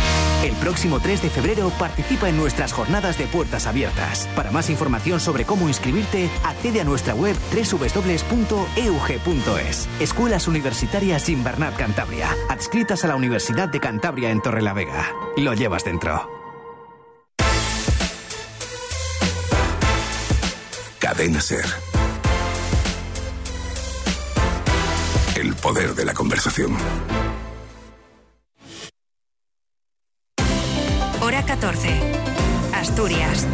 El 0.43 0.55
próximo 0.55 0.99
3 0.99 1.23
de 1.23 1.31
febrero 1.31 1.71
participa 1.79 2.29
en 2.29 2.37
nuestras 2.37 2.73
jornadas 2.73 3.17
de 3.17 3.26
puertas 3.26 3.67
abiertas. 3.67 4.29
Para 4.35 4.50
más 4.50 4.71
información 4.71 5.21
sobre 5.21 5.45
cómo 5.45 5.69
inscribirte, 5.69 6.29
accede 6.43 6.81
a 6.81 6.85
nuestra 6.85 7.14
web 7.14 7.37
www.eug.es. 7.52 8.29
Escuelas 10.00 10.49
Universitarias 10.49 11.29
Invernat 11.29 11.76
Cantabria, 11.76 12.35
adscritas 12.49 13.05
a 13.05 13.09
la 13.09 13.17
Universidad 13.17 13.69
de 13.69 13.79
Cantabria 13.79 14.31
en 14.31 14.43
Torrelavega. 14.43 15.14
Lo 15.37 15.55
llevas 15.55 15.85
dentro. 15.85 16.29
Cadena 20.99 21.40
Ser. 21.40 21.90
Poder 25.61 25.95
de 25.95 26.05
la 26.05 26.14
conversación. 26.14 26.76
Hora 31.21 31.45
14. 31.45 31.88
Asturias. 32.75 33.47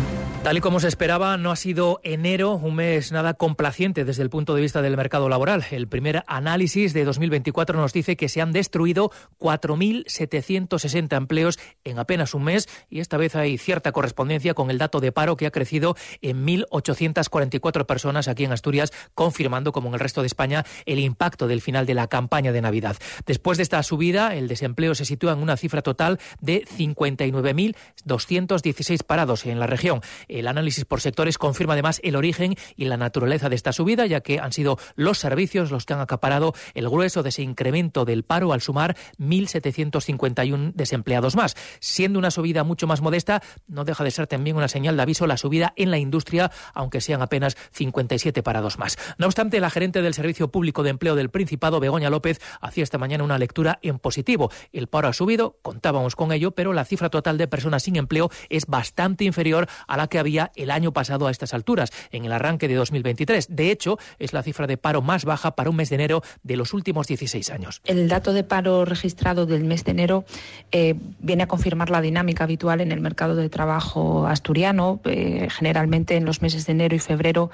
Tal 0.47 0.59
y 0.59 0.61
como 0.61 0.79
se 0.79 0.87
esperaba, 0.87 1.37
no 1.39 1.51
ha 1.51 1.57
sido 1.57 1.99
enero 2.05 2.53
un 2.53 2.77
mes 2.77 3.11
nada 3.11 3.35
complaciente 3.35 4.05
desde 4.05 4.23
el 4.23 4.31
punto 4.31 4.55
de 4.55 4.63
vista 4.63 4.81
del 4.81 4.97
mercado 4.97 5.29
laboral. 5.29 5.65
El 5.73 5.89
primer 5.89 6.23
análisis 6.29 6.93
de 6.93 7.05
2024 7.05 7.77
nos 7.77 7.93
dice 7.93 8.17
que 8.17 8.29
se 8.29 8.41
han 8.41 8.53
destruido 8.53 9.11
4.760 9.41 11.17
empleos 11.17 11.59
en 11.83 11.99
apenas 11.99 12.33
un 12.33 12.45
mes 12.45 12.69
y 12.89 13.01
esta 13.01 13.17
vez 13.17 13.35
hay 13.35 13.59
cierta 13.59 13.91
correspondencia 13.91 14.55
con 14.55 14.71
el 14.71 14.79
dato 14.79 15.01
de 15.01 15.11
paro 15.11 15.37
que 15.37 15.47
ha 15.47 15.51
crecido 15.51 15.97
en 16.23 16.47
1.844 16.47 17.85
personas 17.85 18.29
aquí 18.29 18.45
en 18.45 18.53
Asturias, 18.53 18.93
confirmando, 19.15 19.73
como 19.73 19.89
en 19.89 19.95
el 19.95 20.01
resto 20.01 20.21
de 20.21 20.29
España, 20.29 20.65
el 20.85 21.01
impacto 21.01 21.49
del 21.49 21.61
final 21.61 21.87
de 21.87 21.95
la 21.95 22.07
campaña 22.07 22.53
de 22.53 22.63
Navidad. 22.63 22.97
Después 23.27 23.59
de 23.59 23.65
esta 23.65 23.83
subida, 23.83 24.37
el 24.37 24.47
desempleo 24.47 24.95
se 24.95 25.07
sitúa 25.07 25.33
en 25.33 25.41
una 25.41 25.57
cifra 25.57 25.83
total 25.83 26.21
de 26.41 26.65
59.216 26.67 29.03
parados 29.03 29.45
en 29.45 29.59
la 29.59 29.67
región. 29.67 30.03
El 30.37 30.49
análisis 30.49 30.85
por 30.85 31.01
sectores 31.01 31.39
confirma 31.39 31.73
además 31.73 31.99
el 32.05 32.15
origen 32.15 32.57
y 32.77 32.85
la 32.85 32.99
naturaleza 32.99 33.49
de 33.49 33.57
esta 33.57 33.73
subida, 33.73 34.05
ya 34.05 34.21
que 34.21 34.39
han 34.39 34.53
sido 34.53 34.79
los 34.95 35.17
servicios 35.19 35.71
los 35.71 35.87
que 35.87 35.95
han 35.95 36.01
acaparado 36.01 36.53
el 36.75 36.91
grueso 36.91 37.23
de 37.23 37.31
ese 37.31 37.41
incremento 37.41 38.05
del 38.05 38.23
paro 38.23 38.53
al 38.53 38.61
sumar 38.61 38.99
1.751 39.19 40.75
desempleados 40.75 41.37
más. 41.37 41.57
Siendo 41.81 42.19
una 42.19 42.31
subida 42.31 42.65
mucho 42.65 42.87
más 42.87 43.01
modesta, 43.01 43.43
no 43.67 43.85
deja 43.85 44.05
de 44.05 44.11
ser 44.11 44.27
también 44.27 44.57
una 44.57 44.69
señal 44.69 44.97
de 44.97 45.03
aviso 45.03 45.27
la 45.27 45.39
subida 45.39 45.73
en 45.75 45.91
la 45.91 45.97
industria, 45.97 46.51
aunque 46.75 47.01
sean 47.01 47.23
apenas 47.23 47.57
57 47.73 48.43
parados 48.43 48.79
más. 48.79 48.99
No 49.17 49.25
obstante, 49.25 49.59
la 49.59 49.71
gerente 49.71 50.03
del 50.03 50.13
Servicio 50.13 50.51
Público 50.51 50.83
de 50.83 50.91
Empleo 50.91 51.15
del 51.15 51.31
Principado, 51.31 51.81
Begoña 51.81 52.11
López, 52.11 52.43
hacía 52.61 52.85
esta 52.85 52.99
mañana 52.99 53.25
una 53.25 53.39
lectura 53.39 53.79
en 53.81 53.99
positivo. 53.99 54.51
El 54.71 54.89
paro 54.89 55.09
ha 55.09 55.15
subido, 55.15 55.57
contábamos 55.63 56.15
con 56.15 56.31
ello, 56.31 56.51
pero 56.51 56.75
la 56.75 56.85
cifra 56.85 57.09
total 57.09 57.39
de 57.39 57.49
personas 57.49 57.85
sin 57.85 57.97
empleo 57.97 58.29
es 58.51 58.67
bastante 58.67 59.25
inferior 59.25 59.67
a 59.87 59.97
la 59.97 60.09
que 60.09 60.19
había 60.19 60.26
el 60.57 60.71
año 60.71 60.93
pasado 60.93 61.27
a 61.27 61.31
estas 61.31 61.55
alturas, 61.55 61.91
en 62.11 62.25
el 62.25 62.33
arranque 62.33 62.69
de 62.69 62.75
2023. 62.75 63.49
De 63.51 63.71
hecho, 63.71 63.99
es 64.19 64.33
la 64.33 64.43
cifra 64.43 64.67
de 64.67 64.77
paro 64.77 65.03
más 65.03 65.25
baja 65.25 65.55
para 65.55 65.71
un 65.71 65.77
mes 65.77 65.89
de 65.91 65.97
enero 65.97 66.23
de 66.43 66.57
los 66.57 66.75
últimos 66.75 67.07
16 67.07 67.51
años. 67.51 67.81
El 67.85 68.09
dato 68.09 68.33
de 68.33 68.45
paro 68.45 68.85
registrado 68.85 69.47
del 69.47 69.65
mes 69.65 69.85
de 69.85 69.93
enero 69.93 70.25
eh, 70.73 70.95
viene 71.19 71.45
a 71.45 71.49
confirmar 71.49 71.91
la 71.91 72.01
dinámica 72.01 72.45
habitual 72.45 72.81
en 72.81 72.93
el 72.93 73.01
mercado 73.01 73.37
de 73.37 73.49
trabajo 73.49 74.27
asturiano. 74.27 75.01
Eh, 75.05 75.49
generalmente 75.51 76.17
en 76.17 76.25
los 76.25 76.43
meses 76.43 76.67
de 76.67 76.73
enero 76.73 76.97
y 76.97 76.99
febrero 76.99 77.51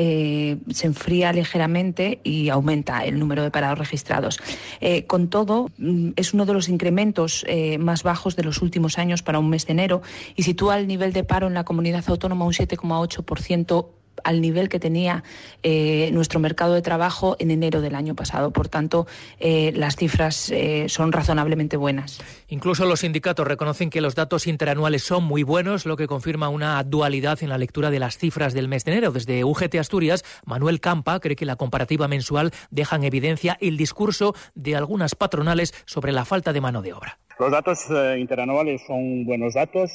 eh, 0.00 0.58
se 0.70 0.86
enfría 0.86 1.32
ligeramente 1.32 2.20
y 2.22 2.50
aumenta 2.50 3.04
el 3.04 3.18
número 3.18 3.42
de 3.42 3.50
parados 3.50 3.80
registrados. 3.80 4.38
Eh, 4.80 5.06
con 5.06 5.28
todo, 5.28 5.70
mm, 5.76 6.10
es 6.14 6.32
uno 6.32 6.46
de 6.46 6.52
los 6.52 6.68
incrementos 6.68 7.44
eh, 7.48 7.78
más 7.78 8.04
bajos 8.04 8.36
de 8.36 8.44
los 8.44 8.62
últimos 8.62 8.96
años 8.96 9.24
para 9.24 9.40
un 9.40 9.50
mes 9.50 9.66
de 9.66 9.72
enero 9.72 10.02
y 10.36 10.44
sitúa 10.44 10.78
el 10.78 10.86
nivel 10.86 11.12
de 11.12 11.24
paro 11.24 11.48
en 11.48 11.54
la 11.54 11.64
comunidad 11.64 12.04
autónoma 12.06 12.44
un 12.44 12.52
7,8% 12.52 13.97
al 14.24 14.40
nivel 14.40 14.68
que 14.68 14.78
tenía 14.78 15.22
eh, 15.62 16.10
nuestro 16.12 16.40
mercado 16.40 16.74
de 16.74 16.82
trabajo 16.82 17.36
en 17.38 17.50
enero 17.50 17.80
del 17.80 17.94
año 17.94 18.14
pasado. 18.14 18.50
Por 18.52 18.68
tanto, 18.68 19.06
eh, 19.38 19.72
las 19.74 19.96
cifras 19.96 20.50
eh, 20.50 20.86
son 20.88 21.12
razonablemente 21.12 21.76
buenas. 21.76 22.20
Incluso 22.48 22.84
los 22.86 23.00
sindicatos 23.00 23.46
reconocen 23.46 23.90
que 23.90 24.00
los 24.00 24.14
datos 24.14 24.46
interanuales 24.46 25.02
son 25.02 25.24
muy 25.24 25.42
buenos, 25.42 25.86
lo 25.86 25.96
que 25.96 26.06
confirma 26.06 26.48
una 26.48 26.82
dualidad 26.84 27.38
en 27.42 27.48
la 27.48 27.58
lectura 27.58 27.90
de 27.90 27.98
las 27.98 28.18
cifras 28.18 28.54
del 28.54 28.68
mes 28.68 28.84
de 28.84 28.92
enero. 28.92 29.12
Desde 29.12 29.44
UGT 29.44 29.76
Asturias, 29.76 30.24
Manuel 30.44 30.80
Campa 30.80 31.20
cree 31.20 31.36
que 31.36 31.46
la 31.46 31.56
comparativa 31.56 32.08
mensual 32.08 32.52
deja 32.70 32.96
en 32.96 33.04
evidencia 33.04 33.56
el 33.60 33.76
discurso 33.76 34.34
de 34.54 34.76
algunas 34.76 35.14
patronales 35.14 35.74
sobre 35.86 36.12
la 36.12 36.24
falta 36.24 36.52
de 36.52 36.60
mano 36.60 36.82
de 36.82 36.92
obra. 36.92 37.18
Los 37.38 37.52
datos 37.52 37.86
interanuales 38.18 38.82
son 38.86 39.24
buenos 39.24 39.54
datos. 39.54 39.92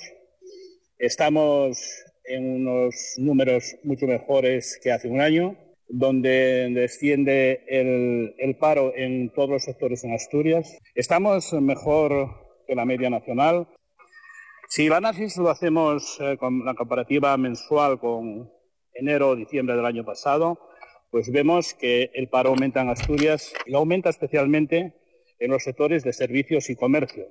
Estamos 0.97 2.02
en 2.25 2.67
unos 2.67 3.15
números 3.17 3.75
mucho 3.83 4.07
mejores 4.07 4.79
que 4.81 4.91
hace 4.91 5.07
un 5.07 5.21
año, 5.21 5.57
donde 5.87 6.69
desciende 6.73 7.63
el, 7.67 8.55
paro 8.59 8.93
en 8.95 9.29
todos 9.31 9.49
los 9.49 9.63
sectores 9.63 10.03
en 10.03 10.13
Asturias. 10.13 10.77
Estamos 10.95 11.53
mejor 11.53 12.29
que 12.67 12.75
la 12.75 12.85
media 12.85 13.09
nacional. 13.09 13.67
Si 14.69 14.87
el 14.87 14.93
análisis 14.93 15.37
lo 15.37 15.49
hacemos 15.49 16.17
eh, 16.19 16.37
con 16.37 16.65
la 16.65 16.73
comparativa 16.73 17.37
mensual 17.37 17.99
con 17.99 18.49
enero 18.93 19.29
o 19.29 19.35
diciembre 19.35 19.75
del 19.75 19.85
año 19.85 20.03
pasado, 20.03 20.57
pues 21.11 21.31
vemos 21.31 21.73
que 21.75 22.09
el 22.13 22.27
paro 22.27 22.49
aumenta 22.49 22.81
en 22.81 22.89
Asturias 22.89 23.53
y 23.67 23.75
aumenta 23.75 24.09
especialmente 24.09 24.93
en 25.39 25.51
los 25.51 25.63
sectores 25.63 26.03
de 26.03 26.13
servicios 26.13 26.69
y 26.69 26.75
comercio. 26.75 27.27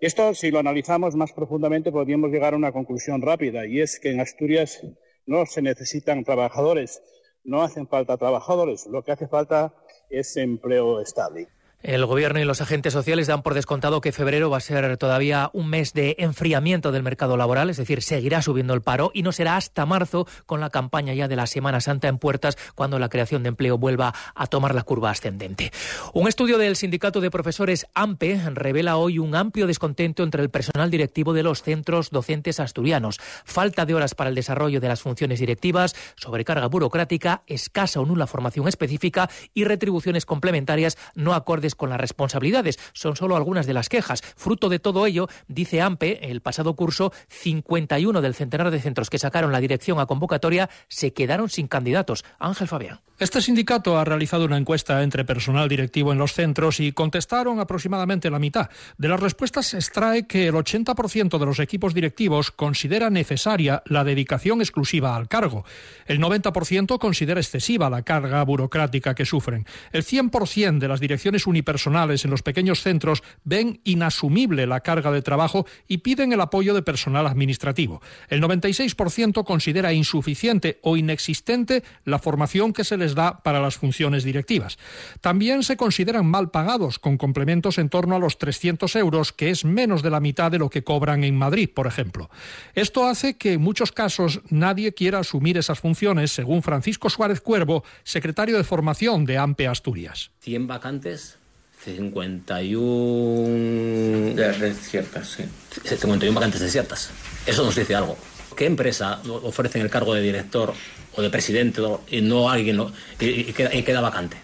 Esto, 0.00 0.34
si 0.34 0.50
lo 0.50 0.58
analizamos 0.58 1.14
más 1.14 1.32
profundamente, 1.32 1.92
podríamos 1.92 2.30
llegar 2.30 2.54
a 2.54 2.56
una 2.56 2.72
conclusión 2.72 3.22
rápida, 3.22 3.66
y 3.66 3.80
es 3.80 3.98
que 3.98 4.10
en 4.10 4.20
Asturias 4.20 4.82
no 5.26 5.46
se 5.46 5.62
necesitan 5.62 6.24
trabajadores, 6.24 7.02
no 7.44 7.62
hacen 7.62 7.88
falta 7.88 8.16
trabajadores, 8.16 8.86
lo 8.86 9.02
que 9.02 9.12
hace 9.12 9.28
falta 9.28 9.74
es 10.10 10.36
empleo 10.36 11.00
estable. 11.00 11.48
El 11.84 12.06
Gobierno 12.06 12.40
y 12.40 12.44
los 12.44 12.62
agentes 12.62 12.94
sociales 12.94 13.26
dan 13.26 13.42
por 13.42 13.52
descontado 13.52 14.00
que 14.00 14.10
febrero 14.10 14.48
va 14.48 14.56
a 14.56 14.60
ser 14.60 14.96
todavía 14.96 15.50
un 15.52 15.68
mes 15.68 15.92
de 15.92 16.16
enfriamiento 16.18 16.92
del 16.92 17.02
mercado 17.02 17.36
laboral, 17.36 17.68
es 17.68 17.76
decir, 17.76 18.00
seguirá 18.00 18.40
subiendo 18.40 18.72
el 18.72 18.80
paro 18.80 19.10
y 19.12 19.22
no 19.22 19.32
será 19.32 19.58
hasta 19.58 19.84
marzo 19.84 20.26
con 20.46 20.60
la 20.60 20.70
campaña 20.70 21.12
ya 21.12 21.28
de 21.28 21.36
la 21.36 21.46
Semana 21.46 21.82
Santa 21.82 22.08
en 22.08 22.16
puertas 22.16 22.56
cuando 22.74 22.98
la 22.98 23.10
creación 23.10 23.42
de 23.42 23.50
empleo 23.50 23.76
vuelva 23.76 24.14
a 24.34 24.46
tomar 24.46 24.74
la 24.74 24.82
curva 24.82 25.10
ascendente. 25.10 25.72
Un 26.14 26.26
estudio 26.26 26.56
del 26.56 26.76
Sindicato 26.76 27.20
de 27.20 27.30
Profesores 27.30 27.86
AMPE 27.92 28.40
revela 28.54 28.96
hoy 28.96 29.18
un 29.18 29.34
amplio 29.34 29.66
descontento 29.66 30.22
entre 30.22 30.42
el 30.42 30.48
personal 30.48 30.90
directivo 30.90 31.34
de 31.34 31.42
los 31.42 31.62
centros 31.62 32.08
docentes 32.08 32.60
asturianos. 32.60 33.20
Falta 33.44 33.84
de 33.84 33.92
horas 33.92 34.14
para 34.14 34.30
el 34.30 34.36
desarrollo 34.36 34.80
de 34.80 34.88
las 34.88 35.02
funciones 35.02 35.38
directivas, 35.38 35.94
sobrecarga 36.16 36.66
burocrática, 36.66 37.42
escasa 37.46 38.00
o 38.00 38.06
nula 38.06 38.26
formación 38.26 38.68
específica 38.68 39.28
y 39.52 39.64
retribuciones 39.64 40.24
complementarias 40.24 40.96
no 41.14 41.34
acordes 41.34 41.73
con 41.74 41.90
las 41.90 42.00
responsabilidades. 42.00 42.78
Son 42.92 43.16
solo 43.16 43.36
algunas 43.36 43.66
de 43.66 43.74
las 43.74 43.88
quejas. 43.88 44.22
Fruto 44.36 44.68
de 44.68 44.78
todo 44.78 45.06
ello, 45.06 45.28
dice 45.48 45.80
AMPE, 45.80 46.30
el 46.30 46.40
pasado 46.40 46.74
curso, 46.74 47.12
51 47.28 48.20
del 48.20 48.34
centenar 48.34 48.70
de 48.70 48.80
centros 48.80 49.10
que 49.10 49.18
sacaron 49.18 49.52
la 49.52 49.60
dirección 49.60 49.98
a 50.00 50.06
convocatoria 50.06 50.70
se 50.88 51.12
quedaron 51.12 51.48
sin 51.48 51.68
candidatos. 51.68 52.24
Ángel 52.38 52.68
Fabián. 52.68 53.00
Este 53.20 53.40
sindicato 53.40 53.96
ha 53.96 54.04
realizado 54.04 54.44
una 54.44 54.56
encuesta 54.56 55.00
entre 55.04 55.24
personal 55.24 55.68
directivo 55.68 56.10
en 56.10 56.18
los 56.18 56.32
centros 56.32 56.80
y 56.80 56.90
contestaron 56.90 57.60
aproximadamente 57.60 58.28
la 58.28 58.40
mitad. 58.40 58.70
De 58.98 59.06
las 59.06 59.20
respuestas 59.20 59.66
se 59.66 59.76
extrae 59.76 60.26
que 60.26 60.48
el 60.48 60.54
80% 60.54 61.38
de 61.38 61.46
los 61.46 61.60
equipos 61.60 61.94
directivos 61.94 62.50
considera 62.50 63.10
necesaria 63.10 63.84
la 63.86 64.02
dedicación 64.02 64.60
exclusiva 64.60 65.14
al 65.14 65.28
cargo. 65.28 65.64
El 66.06 66.20
90% 66.20 66.98
considera 66.98 67.40
excesiva 67.40 67.88
la 67.88 68.02
carga 68.02 68.42
burocrática 68.42 69.14
que 69.14 69.24
sufren. 69.24 69.64
El 69.92 70.04
100% 70.04 70.78
de 70.78 70.88
las 70.88 70.98
direcciones 70.98 71.46
unipersonales 71.64 72.24
en 72.24 72.30
los 72.30 72.42
pequeños 72.42 72.82
centros 72.82 73.22
ven 73.44 73.80
inasumible 73.84 74.66
la 74.66 74.80
carga 74.80 75.10
de 75.10 75.22
trabajo 75.22 75.66
y 75.88 75.98
piden 75.98 76.32
el 76.32 76.40
apoyo 76.40 76.74
de 76.74 76.82
personal 76.82 77.26
administrativo. 77.26 78.02
El 78.28 78.42
96% 78.42 79.44
considera 79.44 79.94
insuficiente 79.94 80.78
o 80.82 80.96
inexistente 80.96 81.82
la 82.04 82.18
formación 82.18 82.72
que 82.72 82.84
se 82.84 82.98
les 82.98 83.14
da 83.14 83.42
para 83.42 83.60
las 83.60 83.76
funciones 83.76 84.24
directivas. 84.24 84.78
También 85.22 85.62
se 85.62 85.76
consideran 85.76 86.26
mal 86.26 86.50
pagados, 86.50 86.98
con 86.98 87.16
complementos 87.16 87.78
en 87.78 87.88
torno 87.88 88.16
a 88.16 88.18
los 88.18 88.36
300 88.36 88.94
euros, 88.96 89.32
que 89.32 89.50
es 89.50 89.64
menos 89.64 90.02
de 90.02 90.10
la 90.10 90.20
mitad 90.20 90.50
de 90.50 90.58
lo 90.58 90.68
que 90.68 90.84
cobran 90.84 91.24
en 91.24 91.36
Madrid, 91.36 91.70
por 91.72 91.86
ejemplo. 91.86 92.28
Esto 92.74 93.06
hace 93.06 93.38
que 93.38 93.54
en 93.54 93.62
muchos 93.62 93.90
casos 93.90 94.42
nadie 94.50 94.92
quiera 94.92 95.20
asumir 95.20 95.56
esas 95.56 95.80
funciones, 95.80 96.32
según 96.32 96.62
Francisco 96.62 97.08
Suárez 97.08 97.40
Cuervo, 97.40 97.84
secretario 98.02 98.58
de 98.58 98.64
formación 98.64 99.24
de 99.24 99.38
AMPE 99.38 99.68
Asturias. 99.68 100.30
100 100.40 100.66
vacantes 100.66 101.38
51 101.84 104.34
ciertas, 104.74 105.28
sí. 105.28 105.44
51 105.84 106.34
vacantes 106.34 106.60
desiertas. 106.60 107.10
Eso 107.46 107.64
nos 107.64 107.76
dice 107.76 107.94
algo. 107.94 108.16
¿Qué 108.56 108.66
empresa 108.66 109.20
ofrece 109.42 109.80
el 109.80 109.90
cargo 109.90 110.14
de 110.14 110.22
director 110.22 110.72
o 111.16 111.22
de 111.22 111.30
presidente 111.30 111.82
y 112.08 112.22
no 112.22 112.48
alguien 112.48 112.80
y, 113.20 113.52
queda, 113.52 113.74
y 113.74 113.82
queda 113.82 114.00
vacante? 114.00 114.36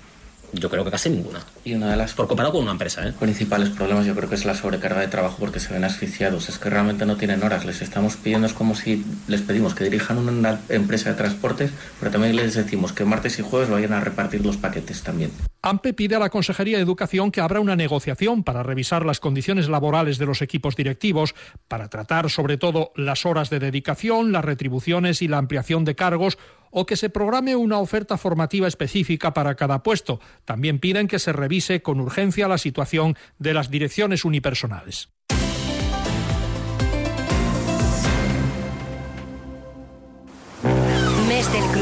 Yo 0.52 0.69
creo 0.71 0.85
que 0.85 0.90
casi 0.90 1.11
ninguna. 1.11 1.40
Y 1.64 1.75
una 1.75 1.90
de 1.90 1.97
las 1.97 2.14
por 2.14 2.26
comparado 2.26 2.54
con 2.54 2.62
una 2.62 2.73
empresa, 2.73 3.07
¿eh? 3.07 3.12
principales 3.19 3.71
problemas 3.71 4.07
yo 4.07 4.14
creo 4.14 4.28
que 4.28 4.35
es 4.35 4.45
la 4.45 4.54
sobrecarga 4.54 5.00
de 5.00 5.09
trabajo 5.09 5.37
porque 5.38 5.61
se 5.61 5.73
ven 5.73 5.85
asfixiados. 5.85 6.49
Es 6.49 6.59
que 6.59 6.71
realmente 6.71 7.07
no 7.07 7.16
tienen 7.16 7.42
horas. 7.42 7.64
Les 7.64 7.83
estamos 7.83 8.16
pidiendo 8.16 8.47
es 8.47 8.52
como 8.52 8.75
si 8.75 9.04
les 9.28 9.42
pedimos 9.42 9.75
que 9.75 9.85
dirijan 9.85 10.19
una 10.19 10.61
empresa 10.69 11.11
de 11.11 11.16
transportes, 11.16 11.71
pero 11.99 12.11
también 12.11 12.37
les 12.37 12.54
decimos 12.54 12.92
que 12.92 13.04
martes 13.04 13.38
y 13.38 13.42
jueves 13.42 13.71
vayan 13.71 13.92
a 13.92 14.00
repartir 14.00 14.45
los 14.45 14.57
paquetes 14.57 15.02
también. 15.02 15.30
AMPE 15.62 15.92
pide 15.92 16.16
a 16.16 16.19
la 16.19 16.30
Consejería 16.30 16.78
de 16.78 16.83
Educación 16.83 17.30
que 17.30 17.42
abra 17.42 17.61
una 17.61 17.76
negociación 17.76 18.45
para 18.45 18.62
revisar 18.62 19.04
las 19.04 19.21
condiciones 19.21 19.69
laborales 19.69 20.16
de 20.16 20.25
los 20.25 20.40
equipos 20.40 20.75
directivos, 20.75 21.35
para 21.69 21.88
tratar 21.88 22.30
sobre 22.30 22.57
todo 22.57 22.92
las 22.97 23.26
horas 23.26 23.50
de 23.50 23.59
dedicación, 23.59 24.33
las 24.33 24.45
retribuciones 24.45 25.21
y 25.21 25.28
la 25.28 25.37
ampliación 25.37 25.85
de 25.85 25.95
cargos 25.95 26.38
o 26.71 26.87
que 26.87 26.97
se 26.97 27.11
programe 27.11 27.57
una 27.57 27.79
oferta 27.79 28.17
formativa 28.17 28.69
específica 28.69 29.35
para 29.35 29.55
cada 29.55 29.83
puesto. 29.83 30.21
También 30.45 30.79
piden 30.79 31.09
que 31.09 31.19
se 31.19 31.33
revise 31.33 31.83
con 31.83 32.00
urgencia 32.00 32.49
la 32.49 32.59
situación 32.59 33.17
de 33.39 33.55
las 33.55 33.71
direcciones 33.71 34.25
unipersonales. 34.25 35.11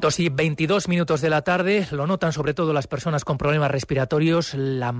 Dos 0.00 0.18
y 0.18 0.30
22 0.30 0.88
minutos 0.88 1.20
de 1.20 1.28
la 1.28 1.42
tarde, 1.42 1.86
lo 1.90 2.06
notan 2.06 2.32
sobre 2.32 2.54
todo 2.54 2.72
las 2.72 2.86
personas 2.86 3.22
con 3.22 3.36
problemas 3.36 3.70
respiratorios, 3.70 4.54
la, 4.54 4.94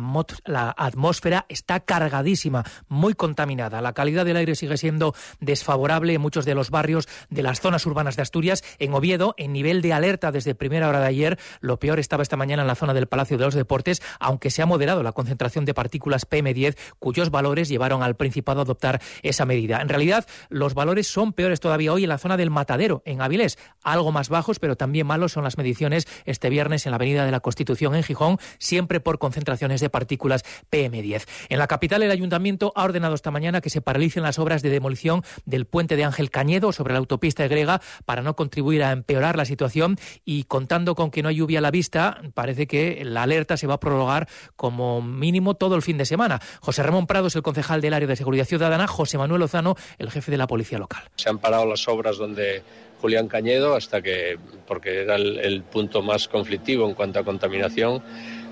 la, 0.44 0.74
atmósfera 0.76 1.46
está 1.48 1.80
cargadísima, 1.80 2.64
muy 2.88 3.14
contaminada. 3.14 3.80
La 3.80 3.94
calidad 3.94 4.26
del 4.26 4.36
aire 4.36 4.54
sigue 4.54 4.76
siendo 4.76 5.14
desfavorable 5.40 6.12
en 6.12 6.20
muchos 6.20 6.44
de 6.44 6.54
los 6.54 6.68
barrios 6.68 7.08
de 7.30 7.42
las 7.42 7.62
zonas 7.62 7.86
urbanas 7.86 8.16
de 8.16 8.22
Asturias. 8.22 8.62
En 8.78 8.92
Oviedo, 8.92 9.34
en 9.38 9.54
nivel 9.54 9.80
de 9.80 9.94
alerta 9.94 10.32
desde 10.32 10.54
primera 10.54 10.86
hora 10.86 11.00
de 11.00 11.06
ayer, 11.06 11.38
lo 11.62 11.78
peor 11.78 11.98
estaba 11.98 12.22
esta 12.22 12.36
mañana 12.36 12.60
en 12.60 12.68
la 12.68 12.74
zona 12.74 12.92
del 12.92 13.06
Palacio 13.06 13.38
de 13.38 13.46
los 13.46 13.54
Deportes, 13.54 14.02
aunque 14.18 14.50
se 14.50 14.60
ha 14.60 14.66
moderado 14.66 15.02
la 15.02 15.12
concentración 15.12 15.64
de 15.64 15.72
partículas 15.72 16.28
PM10, 16.28 16.76
cuyos 16.98 17.30
valores 17.30 17.70
llevaron 17.70 18.02
al 18.02 18.16
Principado 18.16 18.60
a 18.60 18.64
adoptar 18.64 19.00
esa 19.22 19.46
medida. 19.46 19.80
En 19.80 19.88
realidad, 19.88 20.26
los 20.50 20.74
valores 20.74 21.06
son 21.06 21.32
peores 21.32 21.58
todavía 21.58 21.94
hoy 21.94 22.02
en 22.02 22.10
la 22.10 22.18
zona 22.18 22.36
del 22.36 22.50
Matadero, 22.50 23.00
en 23.06 23.22
Avilés, 23.22 23.56
algo 23.82 24.12
más 24.12 24.28
bajos, 24.28 24.58
pero 24.58 24.76
también 24.76 24.89
también 24.90 25.06
malos 25.06 25.30
son 25.30 25.44
las 25.44 25.56
mediciones 25.56 26.08
este 26.24 26.50
viernes 26.50 26.84
en 26.84 26.90
la 26.90 26.96
Avenida 26.96 27.24
de 27.24 27.30
la 27.30 27.38
Constitución 27.38 27.94
en 27.94 28.02
Gijón, 28.02 28.38
siempre 28.58 28.98
por 28.98 29.20
concentraciones 29.20 29.80
de 29.80 29.88
partículas 29.88 30.44
PM10. 30.68 31.28
En 31.48 31.60
la 31.60 31.68
capital, 31.68 32.02
el 32.02 32.10
ayuntamiento 32.10 32.72
ha 32.74 32.82
ordenado 32.82 33.14
esta 33.14 33.30
mañana 33.30 33.60
que 33.60 33.70
se 33.70 33.80
paralicen 33.80 34.24
las 34.24 34.40
obras 34.40 34.62
de 34.62 34.70
demolición 34.70 35.22
del 35.44 35.64
puente 35.64 35.94
de 35.94 36.02
Ángel 36.02 36.30
Cañedo 36.30 36.72
sobre 36.72 36.92
la 36.92 36.98
autopista 36.98 37.46
grega 37.46 37.80
para 38.04 38.22
no 38.22 38.34
contribuir 38.34 38.82
a 38.82 38.90
empeorar 38.90 39.36
la 39.36 39.44
situación 39.44 39.96
y 40.24 40.42
contando 40.42 40.96
con 40.96 41.12
que 41.12 41.22
no 41.22 41.28
hay 41.28 41.36
lluvia 41.36 41.60
a 41.60 41.62
la 41.62 41.70
vista, 41.70 42.20
parece 42.34 42.66
que 42.66 43.04
la 43.04 43.22
alerta 43.22 43.56
se 43.56 43.68
va 43.68 43.74
a 43.74 43.80
prolongar 43.80 44.26
como 44.56 45.02
mínimo 45.02 45.54
todo 45.54 45.76
el 45.76 45.82
fin 45.82 45.98
de 45.98 46.04
semana. 46.04 46.40
José 46.62 46.82
Ramón 46.82 47.06
Prado 47.06 47.28
es 47.28 47.36
el 47.36 47.42
concejal 47.42 47.80
del 47.80 47.94
área 47.94 48.08
de 48.08 48.16
seguridad 48.16 48.44
ciudadana, 48.44 48.88
José 48.88 49.18
Manuel 49.18 49.38
Lozano, 49.38 49.76
el 49.98 50.10
jefe 50.10 50.32
de 50.32 50.36
la 50.36 50.48
policía 50.48 50.78
local. 50.78 51.04
Se 51.14 51.28
han 51.28 51.38
parado 51.38 51.64
las 51.64 51.86
obras 51.86 52.18
donde 52.18 52.64
Julián 53.00 53.28
Cañedo 53.28 53.74
hasta 53.74 54.02
que, 54.02 54.38
porque 54.66 55.02
era 55.02 55.16
el, 55.16 55.62
punto 55.62 56.02
más 56.02 56.28
conflictivo 56.28 56.86
en 56.86 56.94
cuanto 56.94 57.18
a 57.18 57.24
contaminación, 57.24 58.02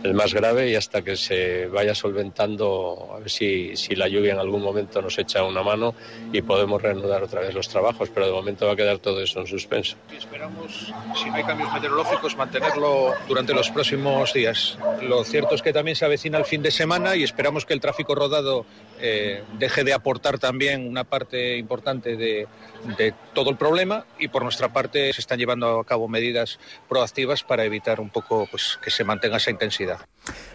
el 0.02 0.14
más 0.14 0.32
grave 0.32 0.70
y 0.70 0.76
hasta 0.76 1.02
que 1.02 1.16
se 1.16 1.66
vaya 1.66 1.94
solventando, 1.94 3.10
a 3.14 3.18
ver 3.18 3.30
si, 3.30 3.76
si, 3.76 3.96
la 3.96 4.06
lluvia 4.08 4.32
en 4.32 4.38
algún 4.38 4.62
momento 4.62 5.02
nos 5.02 5.18
echa 5.18 5.42
una 5.42 5.62
mano 5.62 5.94
y 6.32 6.40
podemos 6.42 6.80
reanudar 6.80 7.22
otra 7.24 7.40
vez 7.40 7.52
los 7.52 7.68
trabajos, 7.68 8.08
pero 8.14 8.26
de 8.26 8.32
momento 8.32 8.66
va 8.66 8.72
a 8.72 8.76
quedar 8.76 8.98
todo 8.98 9.20
eso 9.20 9.40
en 9.40 9.46
suspenso. 9.48 9.96
Y 10.12 10.16
esperamos, 10.16 10.92
si 11.16 11.28
no 11.28 11.34
hay 11.34 11.44
cambios 11.44 11.72
meteorológicos, 11.72 12.36
mantenerlo 12.36 13.12
durante 13.26 13.52
los 13.52 13.70
próximos 13.70 14.32
días. 14.32 14.78
Lo 15.02 15.24
cierto 15.24 15.56
es 15.56 15.62
que 15.62 15.72
también 15.72 15.96
se 15.96 16.04
avecina 16.04 16.38
el 16.38 16.44
fin 16.44 16.62
de 16.62 16.70
semana 16.70 17.16
y 17.16 17.24
esperamos 17.24 17.66
que 17.66 17.74
el 17.74 17.80
tráfico 17.80 18.14
rodado 18.14 18.66
eh, 19.00 19.42
deje 19.58 19.84
de 19.84 19.92
aportar 19.92 20.38
también 20.38 20.86
una 20.86 21.04
parte 21.04 21.56
importante 21.56 22.16
de, 22.16 22.46
todo 23.34 23.50
el 23.50 23.56
problema 23.56 24.06
y 24.18 24.28
por 24.28 24.42
nuestra 24.42 24.72
parte 24.72 25.12
se 25.12 25.20
están 25.20 25.38
llevando 25.38 25.80
a 25.80 25.84
cabo 25.84 26.08
medidas 26.08 26.58
proactivas 26.88 27.42
para 27.42 27.64
evitar 27.64 28.00
un 28.00 28.10
poco 28.10 28.46
pues, 28.50 28.78
que 28.82 28.90
se 28.90 29.04
mantenga 29.04 29.36
esa 29.36 29.50
intensidad. 29.50 30.00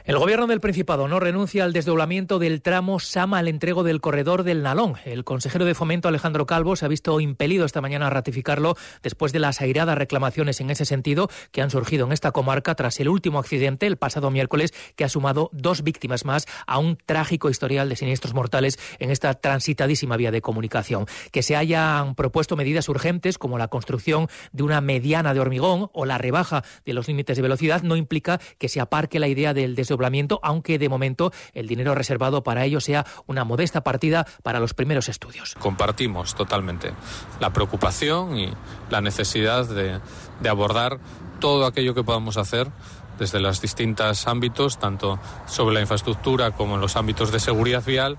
El 0.05 0.17
gobierno 0.17 0.47
del 0.47 0.59
Principado 0.59 1.07
no 1.07 1.19
renuncia 1.19 1.63
al 1.63 1.73
desdoblamiento 1.73 2.39
del 2.39 2.61
tramo 2.61 2.99
Sama 2.99 3.39
al 3.39 3.47
entrego 3.47 3.83
del 3.83 4.01
corredor 4.01 4.43
del 4.43 4.61
Nalón. 4.61 4.95
El 5.05 5.23
consejero 5.23 5.65
de 5.65 5.75
Fomento 5.75 6.07
Alejandro 6.07 6.45
Calvo 6.45 6.75
se 6.75 6.85
ha 6.85 6.89
visto 6.89 7.19
impelido 7.19 7.65
esta 7.65 7.81
mañana 7.81 8.07
a 8.07 8.09
ratificarlo 8.09 8.75
después 9.01 9.31
de 9.31 9.39
las 9.39 9.61
airadas 9.61 9.97
reclamaciones 9.97 10.59
en 10.61 10.69
ese 10.69 10.85
sentido 10.85 11.29
que 11.51 11.61
han 11.61 11.69
surgido 11.69 12.05
en 12.05 12.11
esta 12.11 12.31
comarca 12.31 12.75
tras 12.75 12.99
el 12.99 13.09
último 13.09 13.39
accidente 13.39 13.87
el 13.87 13.97
pasado 13.97 14.31
miércoles 14.31 14.73
que 14.95 15.03
ha 15.03 15.09
sumado 15.09 15.49
dos 15.53 15.83
víctimas 15.83 16.25
más 16.25 16.45
a 16.67 16.79
un 16.79 16.97
trágico 16.97 17.49
historial 17.49 17.89
de 17.89 17.95
siniestros 17.95 18.32
mortales 18.33 18.79
en 18.99 19.11
esta 19.11 19.33
transitadísima 19.33 20.17
vía 20.17 20.31
de 20.31 20.41
comunicación. 20.41 21.05
Que 21.31 21.43
se 21.43 21.55
hayan 21.55 22.15
propuesto 22.15 22.55
medidas 22.55 22.89
urgentes 22.89 23.37
como 23.37 23.57
la 23.57 23.67
construcción 23.67 24.27
de 24.51 24.63
una 24.63 24.81
mediana 24.81 25.33
de 25.33 25.39
hormigón 25.39 25.89
o 25.93 26.05
la 26.05 26.17
rebaja 26.17 26.63
de 26.85 26.93
los 26.93 27.07
límites 27.07 27.37
de 27.37 27.41
velocidad 27.41 27.83
no 27.83 27.95
implica 27.95 28.39
que 28.57 28.69
se 28.69 28.79
aparque 28.79 29.19
la 29.19 29.27
idea 29.27 29.53
del 29.53 29.75
desdoblamiento, 29.75 30.39
aunque 30.43 30.79
de 30.79 30.89
momento 30.89 31.31
el 31.53 31.67
dinero 31.67 31.95
reservado 31.95 32.43
para 32.43 32.65
ello 32.65 32.79
sea 32.79 33.05
una 33.27 33.43
modesta 33.43 33.83
partida 33.83 34.25
para 34.43 34.59
los 34.59 34.73
primeros 34.73 35.09
estudios. 35.09 35.55
Compartimos 35.59 36.35
totalmente 36.35 36.91
la 37.39 37.51
preocupación 37.51 38.37
y 38.37 38.53
la 38.89 39.01
necesidad 39.01 39.67
de, 39.67 39.99
de 40.41 40.49
abordar 40.49 40.99
todo 41.39 41.65
aquello 41.65 41.93
que 41.93 42.03
podamos 42.03 42.37
hacer 42.37 42.71
desde 43.19 43.39
los 43.39 43.61
distintos 43.61 44.27
ámbitos, 44.27 44.77
tanto 44.77 45.19
sobre 45.45 45.75
la 45.75 45.81
infraestructura 45.81 46.51
como 46.51 46.75
en 46.75 46.81
los 46.81 46.95
ámbitos 46.95 47.31
de 47.31 47.39
seguridad 47.39 47.83
vial, 47.85 48.17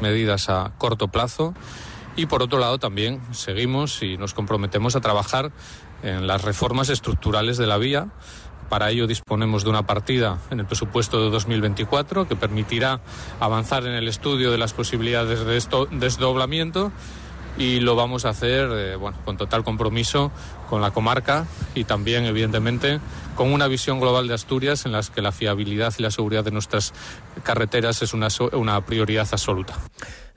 medidas 0.00 0.48
a 0.48 0.72
corto 0.78 1.08
plazo 1.08 1.54
y 2.16 2.26
por 2.26 2.42
otro 2.42 2.58
lado 2.58 2.78
también 2.78 3.20
seguimos 3.32 4.02
y 4.02 4.16
nos 4.16 4.34
comprometemos 4.34 4.96
a 4.96 5.00
trabajar 5.00 5.52
en 6.02 6.26
las 6.26 6.42
reformas 6.42 6.88
estructurales 6.88 7.56
de 7.56 7.66
la 7.66 7.78
vía. 7.78 8.08
Para 8.68 8.90
ello 8.90 9.06
disponemos 9.06 9.64
de 9.64 9.70
una 9.70 9.86
partida 9.86 10.38
en 10.50 10.60
el 10.60 10.66
presupuesto 10.66 11.22
de 11.22 11.30
2024 11.30 12.26
que 12.26 12.36
permitirá 12.36 13.00
avanzar 13.40 13.86
en 13.86 13.92
el 13.92 14.08
estudio 14.08 14.50
de 14.50 14.58
las 14.58 14.72
posibilidades 14.72 15.44
de 15.44 15.56
esto, 15.56 15.86
desdoblamiento 15.90 16.92
y 17.58 17.80
lo 17.80 17.96
vamos 17.96 18.24
a 18.24 18.30
hacer 18.30 18.70
eh, 18.72 18.96
bueno, 18.96 19.18
con 19.24 19.36
total 19.36 19.62
compromiso 19.62 20.32
con 20.72 20.80
la 20.80 20.90
comarca 20.90 21.44
y 21.74 21.84
también, 21.84 22.24
evidentemente, 22.24 22.98
con 23.36 23.52
una 23.52 23.68
visión 23.68 24.00
global 24.00 24.26
de 24.26 24.32
Asturias 24.32 24.86
en 24.86 24.92
las 24.92 25.10
que 25.10 25.20
la 25.20 25.30
fiabilidad 25.30 25.92
y 25.98 26.02
la 26.02 26.10
seguridad 26.10 26.44
de 26.44 26.50
nuestras 26.50 26.94
carreteras 27.42 28.00
es 28.00 28.14
una, 28.14 28.28
una 28.52 28.82
prioridad 28.86 29.28
absoluta. 29.30 29.74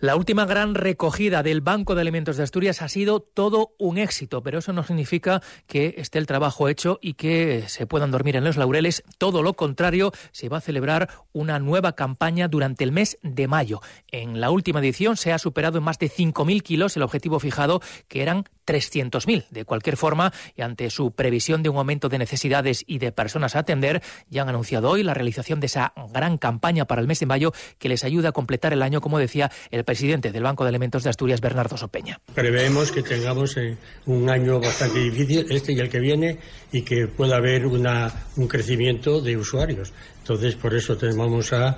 La 0.01 0.17
última 0.17 0.45
gran 0.45 0.75
recogida 0.75 1.41
del 1.41 1.61
Banco 1.61 1.95
de 1.95 2.01
Alimentos 2.01 2.35
de 2.35 2.43
Asturias 2.43 2.81
ha 2.81 2.89
sido 2.89 3.21
todo 3.21 3.71
un 3.79 3.97
éxito, 3.97 4.43
pero 4.43 4.59
eso 4.59 4.73
no 4.73 4.83
significa 4.83 5.41
que 5.67 5.95
esté 5.97 6.19
el 6.19 6.27
trabajo 6.27 6.67
hecho 6.67 6.99
y 7.01 7.13
que 7.13 7.63
se 7.67 7.87
puedan 7.87 8.11
dormir 8.11 8.35
en 8.35 8.43
los 8.43 8.57
laureles. 8.57 9.03
Todo 9.17 9.41
lo 9.41 9.53
contrario, 9.53 10.11
se 10.33 10.49
va 10.49 10.57
a 10.57 10.61
celebrar 10.61 11.09
una 11.31 11.59
nueva 11.59 11.93
campaña 11.93 12.49
durante 12.49 12.83
el 12.83 12.91
mes 12.91 13.17
de 13.23 13.47
mayo. 13.47 13.79
En 14.11 14.41
la 14.41 14.51
última 14.51 14.81
edición 14.81 15.15
se 15.15 15.31
ha 15.31 15.39
superado 15.39 15.77
en 15.77 15.85
más 15.85 15.97
de 15.97 16.11
5.000 16.11 16.61
kilos 16.61 16.97
el 16.97 17.03
objetivo 17.03 17.39
fijado, 17.39 17.81
que 18.09 18.21
eran 18.21 18.43
300.000. 18.67 19.47
De 19.49 19.63
cualquier 19.63 19.95
forma, 19.95 20.24
y 20.55 20.61
ante 20.61 20.89
su 20.89 21.11
previsión 21.11 21.63
de 21.63 21.69
un 21.69 21.77
aumento 21.77 22.09
de 22.09 22.17
necesidades 22.17 22.83
y 22.87 22.99
de 22.99 23.11
personas 23.11 23.55
a 23.55 23.59
atender, 23.59 24.01
ya 24.29 24.43
han 24.43 24.49
anunciado 24.49 24.89
hoy 24.89 25.03
la 25.03 25.13
realización 25.13 25.59
de 25.59 25.67
esa 25.67 25.93
gran 26.13 26.37
campaña 26.37 26.85
para 26.85 27.01
el 27.01 27.07
mes 27.07 27.19
de 27.19 27.25
mayo 27.25 27.53
que 27.79 27.89
les 27.89 28.03
ayuda 28.03 28.29
a 28.29 28.31
completar 28.31 28.73
el 28.73 28.81
año, 28.81 29.01
como 29.01 29.19
decía 29.19 29.51
el 29.71 29.83
presidente 29.83 30.31
del 30.31 30.43
Banco 30.43 30.63
de 30.63 30.69
Alimentos 30.69 31.03
de 31.03 31.09
Asturias, 31.09 31.41
Bernardo 31.41 31.77
Sopeña. 31.77 32.19
Preveemos 32.33 32.91
que 32.91 33.03
tengamos 33.03 33.57
eh, 33.57 33.77
un 34.05 34.29
año 34.29 34.59
bastante 34.59 34.99
difícil, 34.99 35.45
este 35.49 35.73
y 35.73 35.79
el 35.79 35.89
que 35.89 35.99
viene, 35.99 36.37
y 36.71 36.81
que 36.81 37.07
pueda 37.07 37.37
haber 37.37 37.65
una, 37.65 38.11
un 38.37 38.47
crecimiento 38.47 39.21
de 39.21 39.37
usuarios. 39.37 39.93
Entonces, 40.19 40.55
por 40.55 40.73
eso 40.73 40.97
tenemos 40.97 41.53
a 41.53 41.77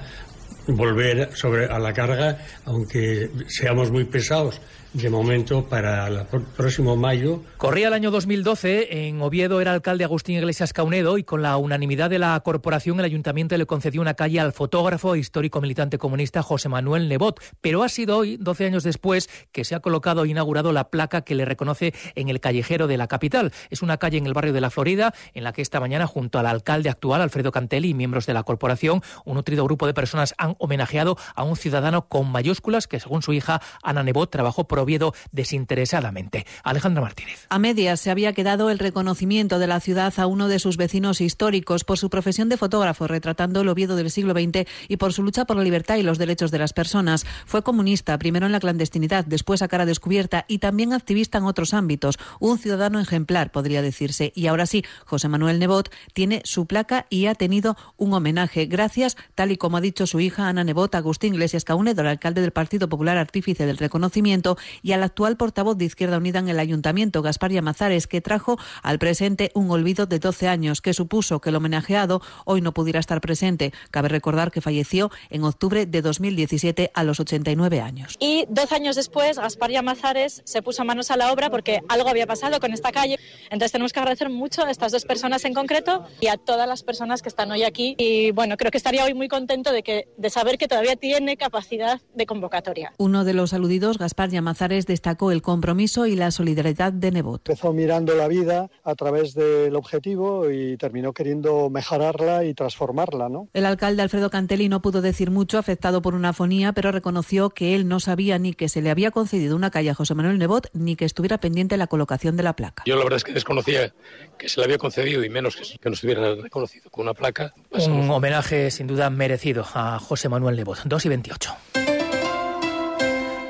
volver 0.68 1.36
sobre 1.36 1.66
a 1.66 1.80
la 1.80 1.94
carga, 1.94 2.38
aunque 2.66 3.30
seamos 3.48 3.92
muy 3.92 4.06
pesados 4.06 4.60
de 5.02 5.10
momento 5.12 5.64
para 5.66 6.08
el 6.08 6.26
próximo 6.56 6.96
mayo. 6.96 7.42
Corría 7.58 7.90
el 7.90 7.94
año 7.94 8.10
2012, 8.10 9.08
en 9.08 9.22
Oviedo 9.22 9.62
era 9.62 9.72
alcalde 9.72 10.04
Agustín 10.04 10.38
Iglesias 10.38 10.74
Caunedo 10.74 11.20
y 11.20 11.24
con 11.24 11.44
la 11.44 11.58
unanimidad 11.58 12.10
de 12.10 12.18
la 12.18 12.40
corporación 12.40 12.98
el 13.00 13.06
ayuntamiento 13.06 13.56
le 13.56 13.68
concedió 13.68 14.02
una 14.02 14.16
calle 14.16 14.40
al 14.40 14.54
fotógrafo 14.54 15.14
e 15.14 15.20
histórico 15.20 15.62
militante 15.62 16.00
comunista 16.00 16.42
José 16.42 16.68
Manuel 16.70 17.10
Nebot. 17.10 17.40
Pero 17.62 17.84
ha 17.84 17.90
sido 17.90 18.18
hoy, 18.18 18.38
12 18.38 18.66
años 18.66 18.84
después, 18.84 19.30
que 19.52 19.66
se 19.66 19.76
ha 19.76 19.82
colocado 19.82 20.24
e 20.24 20.30
inaugurado 20.30 20.74
la 20.74 20.90
placa 20.90 21.22
que 21.22 21.36
le 21.36 21.46
reconoce 21.46 21.94
en 22.16 22.30
el 22.30 22.40
callejero 22.40 22.88
de 22.88 22.98
la 22.98 23.08
capital. 23.08 23.54
Es 23.70 23.84
una 23.84 23.98
calle 23.98 24.18
en 24.18 24.26
el 24.26 24.34
barrio 24.34 24.54
de 24.54 24.62
la 24.62 24.72
Florida 24.72 25.14
en 25.34 25.44
la 25.44 25.54
que 25.54 25.62
esta 25.62 25.80
mañana, 25.80 26.08
junto 26.08 26.40
al 26.40 26.48
alcalde 26.48 26.90
actual 26.90 27.22
Alfredo 27.22 27.52
Cantelli 27.52 27.90
y 27.90 27.94
miembros 27.94 28.26
de 28.26 28.34
la 28.34 28.42
corporación, 28.44 29.02
un 29.26 29.36
nutrido 29.36 29.64
grupo 29.64 29.86
de 29.86 29.94
personas 29.94 30.34
han 30.40 30.56
homenajeado 30.58 31.18
a 31.36 31.44
un 31.44 31.56
ciudadano 31.56 32.08
con 32.08 32.32
mayúsculas 32.32 32.88
que, 32.88 33.00
según 33.00 33.22
su 33.22 33.34
hija 33.34 33.62
Ana 33.84 34.02
Nebot, 34.02 34.32
trabajó 34.32 34.68
por 34.68 34.80
Oviedo 34.88 35.14
desinteresadamente. 35.34 36.46
Alejandra 36.64 37.02
Martínez. 37.02 37.46
A 37.50 37.60
medias 37.60 38.00
se 38.00 38.10
había 38.10 38.32
quedado 38.32 38.70
el 38.70 38.80
reconocimiento 38.80 39.60
de 39.60 39.68
la 39.68 39.82
ciudad 39.82 40.14
a 40.18 40.28
uno 40.28 40.48
de 40.48 40.60
sus 40.60 40.78
vecinos 40.78 41.20
históricos 41.20 41.84
por 41.84 41.98
su 41.98 42.10
profesión 42.10 42.48
de 42.48 42.56
fotógrafo, 42.56 43.06
retratando 43.06 43.60
el 43.60 43.68
Oviedo 43.68 43.98
del 43.98 44.10
siglo 44.10 44.34
XX 44.34 44.66
y 44.88 44.96
por 44.96 45.12
su 45.12 45.24
lucha 45.24 45.44
por 45.44 45.58
la 45.58 45.64
libertad 45.64 45.98
y 45.98 46.04
los 46.04 46.18
derechos 46.18 46.52
de 46.52 46.60
las 46.60 46.72
personas. 46.72 47.26
Fue 47.46 47.64
comunista, 47.64 48.18
primero 48.18 48.46
en 48.46 48.54
la 48.54 48.62
clandestinidad, 48.62 49.26
después 49.26 49.62
a 49.62 49.68
cara 49.68 49.86
descubierta 49.86 50.46
y 50.48 50.60
también 50.60 50.94
activista 50.94 51.38
en 51.38 51.44
otros 51.44 51.74
ámbitos. 51.74 52.18
Un 52.40 52.58
ciudadano 52.58 53.02
ejemplar, 53.02 53.52
podría 53.52 53.82
decirse. 53.82 54.32
Y 54.36 54.48
ahora 54.48 54.68
sí, 54.68 54.86
José 55.06 55.28
Manuel 55.28 55.60
Nebot 55.60 55.92
tiene 56.14 56.42
su 56.46 56.66
placa 56.66 57.08
y 57.10 57.26
ha 57.26 57.36
tenido 57.36 57.76
un 57.98 58.14
homenaje. 58.14 58.68
Gracias, 58.68 59.18
tal 59.36 59.52
y 59.52 59.58
como 59.58 59.76
ha 59.76 59.82
dicho 59.82 60.08
su 60.08 60.22
hija 60.22 60.48
Ana 60.48 60.64
Nebot, 60.64 60.96
Agustín 60.96 61.34
Iglesias 61.34 61.66
Caunedo, 61.66 62.04
el 62.04 62.08
alcalde 62.08 62.40
del 62.40 62.52
Partido 62.52 62.88
Popular 62.88 63.18
artífice 63.18 63.66
del 63.66 63.78
reconocimiento, 63.78 64.58
y 64.82 64.92
al 64.92 65.04
actual 65.04 65.38
portavoz 65.38 65.78
de 65.78 65.86
Izquierda 65.86 66.18
Unida 66.18 66.40
en 66.40 66.50
el 66.50 66.60
Ayuntamiento, 66.60 67.22
Gaspar 67.22 67.52
Yamazares, 67.52 68.08
que 68.08 68.22
trajo 68.22 68.58
al 68.84 69.00
presente 69.00 69.52
un 69.54 69.70
olvido 69.72 70.06
de 70.06 70.20
12 70.20 70.48
años 70.48 70.82
que 70.82 70.94
supuso 70.94 71.40
que 71.40 71.50
el 71.50 71.56
homenajeado 71.56 72.22
hoy 72.46 72.62
no 72.62 72.74
pudiera 72.74 73.00
estar 73.00 73.22
presente. 73.22 73.74
Cabe 73.92 74.10
recordar 74.10 74.52
que 74.52 74.62
falleció 74.62 75.12
en 75.30 75.44
octubre 75.44 75.86
de 75.86 76.02
2017 76.02 76.92
a 76.94 77.04
los 77.04 77.20
89 77.20 77.82
años. 77.82 78.16
Y 78.20 78.46
12 78.50 78.76
años 78.76 78.96
después, 78.96 79.38
Gaspar 79.38 79.72
Yamazares 79.72 80.42
se 80.46 80.62
puso 80.62 80.84
manos 80.86 81.12
a 81.12 81.18
la 81.18 81.32
obra 81.32 81.50
porque 81.50 81.82
algo 81.90 82.10
había 82.10 82.28
pasado 82.28 82.60
con 82.60 82.74
esta 82.74 82.92
calle. 82.92 83.18
Entonces 83.46 83.72
tenemos 83.72 83.94
que 83.94 84.00
agradecer 84.00 84.30
mucho 84.30 84.64
a 84.64 84.72
estas 84.72 84.92
dos 84.92 85.06
personas 85.06 85.46
en 85.46 85.54
concreto 85.54 86.06
y 86.20 86.28
a 86.28 86.38
todas 86.38 86.68
las 86.68 86.84
personas 86.84 87.22
que 87.22 87.30
están 87.30 87.52
hoy 87.52 87.64
aquí. 87.64 87.96
Y 87.98 88.32
bueno, 88.32 88.58
creo 88.58 88.72
que 88.72 88.78
estaría 88.78 89.04
hoy 89.04 89.14
muy 89.14 89.28
contento 89.28 89.72
de, 89.72 89.84
que, 89.84 90.08
de 90.18 90.30
saber 90.30 90.58
que 90.58 90.68
todavía 90.68 90.96
tiene 90.96 91.38
capacidad 91.38 92.02
de 92.14 92.26
convocatoria. 92.26 92.94
Uno 92.98 93.24
de 93.24 93.34
los 93.34 93.54
aludidos, 93.54 93.98
Gaspar 93.98 94.30
Yamazares, 94.58 94.88
destacó 94.88 95.32
el 95.32 95.42
compromiso 95.44 96.08
y 96.08 96.16
la 96.16 96.32
solidaridad 96.32 96.92
de 96.92 97.12
Nebot. 97.12 97.48
Empezó 97.48 97.74
mirando 97.74 98.16
la 98.16 98.28
vida 98.28 98.70
a 98.84 98.96
través 98.96 99.36
del 99.36 99.76
objetivo 99.76 100.50
y 100.50 100.78
terminó 100.78 101.14
queriendo 101.14 101.70
mejorarla 101.70 102.44
y 102.44 102.56
transformarla. 102.56 103.30
¿no? 103.30 103.50
El 103.54 103.66
alcalde 103.68 104.02
Alfredo 104.02 104.32
Cantelli 104.32 104.68
no 104.68 104.82
pudo 104.82 105.02
decir 105.02 105.30
mucho, 105.30 105.60
afectado 105.60 106.02
por 106.02 106.16
una 106.16 106.34
fonía, 106.34 106.74
pero 106.74 106.92
reconoció 106.92 107.52
que 107.52 107.76
él 107.76 107.88
no 107.88 108.00
sabía 108.00 108.40
ni 108.40 108.54
que 108.54 108.68
se 108.68 108.82
le 108.82 108.90
había 108.90 109.12
concedido 109.12 109.56
una 109.56 109.70
calle 109.70 109.92
a 109.92 109.94
José 109.94 110.16
Manuel 110.16 110.40
Nebot 110.40 110.70
ni 110.74 110.96
que 110.96 111.06
estuviera 111.06 111.38
pendiente 111.38 111.78
la 111.78 111.88
colocación 111.88 112.36
de 112.36 112.44
la 112.44 112.54
placa. 112.54 112.84
Yo 112.88 112.96
la 112.96 113.04
verdad 113.04 113.18
es 113.18 113.24
que 113.24 113.34
desconocía 113.34 113.94
que 114.40 114.50
se 114.50 114.60
le 114.60 114.66
había 114.66 114.80
concedido 114.80 115.24
y 115.24 115.30
menos 115.30 115.56
que, 115.56 115.90
no 115.90 115.94
estuviera 115.94 116.34
reconocido 116.36 116.90
con 116.90 117.04
una 117.04 117.14
placa. 117.14 117.54
Un 117.72 118.10
homenaje 118.10 118.72
sin 118.72 118.88
duda 118.88 119.10
merecido 119.10 119.66
a 119.74 120.00
José 120.00 120.30
Manuel 120.30 120.56
Nebot. 120.56 120.80
2 120.84 121.06
y 121.06 121.10
28. 121.10 121.87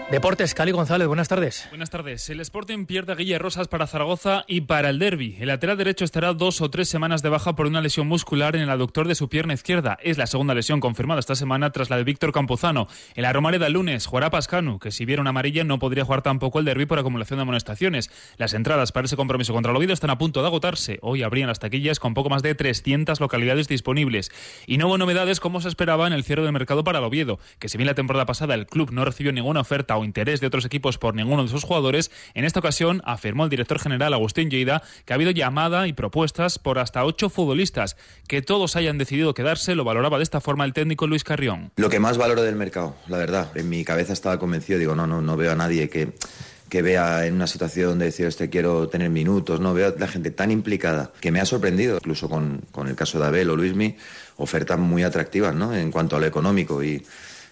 Deportes, 0.10 0.54
Cali 0.54 0.72
González, 0.72 1.06
buenas 1.06 1.28
tardes. 1.28 1.68
Buenas 1.68 1.90
tardes. 1.90 2.30
El 2.30 2.40
Sporting 2.40 2.86
pierde 2.86 3.12
a 3.12 3.16
Guille 3.16 3.38
Rosas 3.40 3.68
para 3.68 3.88
Zaragoza 3.88 4.46
y 4.48 4.62
para 4.62 4.90
el 4.90 5.00
Derby. 5.00 5.36
El 5.38 5.48
lateral 5.48 5.78
derecho 5.78 6.06
estará 6.06 6.34
dos 6.34 6.62
o 6.62 6.70
tres 6.70 6.88
semanas 6.88 7.22
de 7.22 7.28
baja 7.28 7.58
por 7.58 7.68
una 7.68 7.82
lesión 7.82 8.08
muscular 8.08 8.56
en 8.56 8.62
el 8.62 8.70
aductor 8.70 9.06
de 9.10 9.16
su 9.16 9.28
pierna 9.28 9.54
izquierda. 9.54 9.98
Es 10.02 10.18
la 10.18 10.26
segunda 10.26 10.54
lesión 10.54 10.80
confirmada 10.80 11.20
esta 11.20 11.36
semana 11.36 11.72
tras 11.72 11.90
la 11.90 11.98
de 11.98 12.06
Víctor 12.06 12.32
Campuzano. 12.32 12.88
En 13.16 13.24
la 13.24 13.34
Romareda 13.34 13.68
el 13.68 13.74
lunes 13.74 14.06
jugará 14.06 14.30
Pascanu, 14.30 14.80
que 14.80 14.92
si 14.92 15.04
viera 15.04 15.20
una 15.20 15.32
amarilla 15.32 15.66
no 15.66 15.78
podría 15.78 16.06
jugar 16.06 16.22
tampoco 16.22 16.60
el 16.60 16.66
Derby 16.66 16.86
por 16.86 17.00
acumulación 17.00 17.40
de 17.40 17.42
amonestaciones. 17.42 18.10
Las 18.38 18.54
entradas 18.54 18.94
para 18.94 19.08
ese 19.08 19.18
compromiso 19.18 19.52
contra 19.52 19.72
el 19.72 19.76
Oviedo 19.76 19.92
están 19.92 20.10
a 20.10 20.18
punto 20.18 20.40
de 20.40 20.48
agotarse. 20.48 21.00
Hoy 21.02 21.22
abrían 21.22 21.50
las 21.50 21.60
taquillas 21.60 22.00
con 22.00 22.14
poco 22.14 22.30
más 22.30 22.44
de 22.44 22.56
300 22.56 23.20
localidades 23.20 23.68
disponibles. 23.68 24.32
Y 24.68 24.78
no 24.78 24.88
hubo 24.88 24.98
novedades 24.98 25.42
como 25.42 25.60
se 25.60 25.68
esperaba 25.68 26.08
en 26.08 26.14
el 26.14 26.24
cierre 26.24 26.44
del 26.44 26.54
mercado 26.54 26.86
para 26.86 27.00
el 27.00 27.04
Oviedo, 27.04 27.40
que 27.60 27.68
si 27.68 27.78
bien 27.78 27.88
la 27.88 27.94
temporada 27.94 28.26
pasada 28.26 28.56
el 28.56 28.68
club 28.68 28.92
no 28.94 29.04
recibió 29.04 29.34
ninguna 29.34 29.60
oferta 29.60 29.97
o 29.98 30.06
interés 30.06 30.40
de 30.40 30.48
otros 30.48 30.66
equipos 30.66 30.98
por 30.98 31.16
ninguno 31.16 31.44
de 31.44 31.50
sus 31.50 31.64
jugadores, 31.64 32.12
en 32.34 32.46
esta 32.46 32.60
ocasión 32.60 33.02
afirmó 33.06 33.44
el 33.44 33.50
director 33.50 33.80
general 33.80 34.14
Agustín 34.14 34.50
Lleida 34.50 34.84
que 35.06 35.14
ha 35.14 35.16
habido 35.16 35.32
llamada 35.32 35.88
y 35.88 35.94
propuestas 35.94 36.60
por 36.60 36.80
hasta 36.80 37.04
ocho 37.06 37.30
futbolistas. 37.30 37.98
Que 38.28 38.42
todos 38.42 38.76
hayan 38.76 38.98
decidido 38.98 39.34
quedarse 39.34 39.76
lo 39.76 39.84
valoraba 39.84 40.18
de 40.18 40.24
esta 40.24 40.42
forma 40.42 40.66
el 40.66 40.74
técnico 40.74 41.08
Luis 41.08 41.24
Carrión. 41.24 41.72
Lo 41.76 41.90
que 41.90 42.00
más 42.00 42.18
valoro 42.18 42.44
del 42.44 42.56
mercado, 42.56 42.96
la 43.08 43.18
verdad. 43.18 43.52
En 43.56 43.70
mi 43.70 43.84
cabeza 43.84 44.14
estaba 44.14 44.40
convencido, 44.40 44.80
digo, 44.80 44.96
no, 44.96 45.08
no, 45.08 45.22
no 45.22 45.38
veo 45.38 45.52
a 45.52 45.56
nadie 45.56 45.90
que 45.90 46.14
que 46.70 46.82
vea 46.82 47.26
en 47.26 47.34
una 47.34 47.48
situación 47.48 47.98
de 48.00 48.06
decir, 48.06 48.26
este 48.26 48.50
quiero 48.50 48.90
tener 48.90 49.10
minutos, 49.10 49.60
no 49.60 49.74
veo 49.74 49.88
a 49.88 50.00
la 50.00 50.08
gente 50.08 50.32
tan 50.32 50.52
implicada 50.52 51.12
que 51.22 51.32
me 51.32 51.40
ha 51.40 51.46
sorprendido, 51.46 51.96
incluso 51.96 52.30
con, 52.30 52.62
con 52.72 52.88
el 52.88 52.96
caso 52.96 53.20
de 53.20 53.26
Abel 53.26 53.50
o 53.50 53.56
Luismi, 53.56 53.96
ofertas 54.38 54.78
muy 54.78 55.04
atractivas 55.04 55.56
¿no? 55.56 55.74
en 55.74 55.92
cuanto 55.92 56.16
a 56.16 56.20
lo 56.20 56.26
económico 56.26 56.84
y 56.84 57.06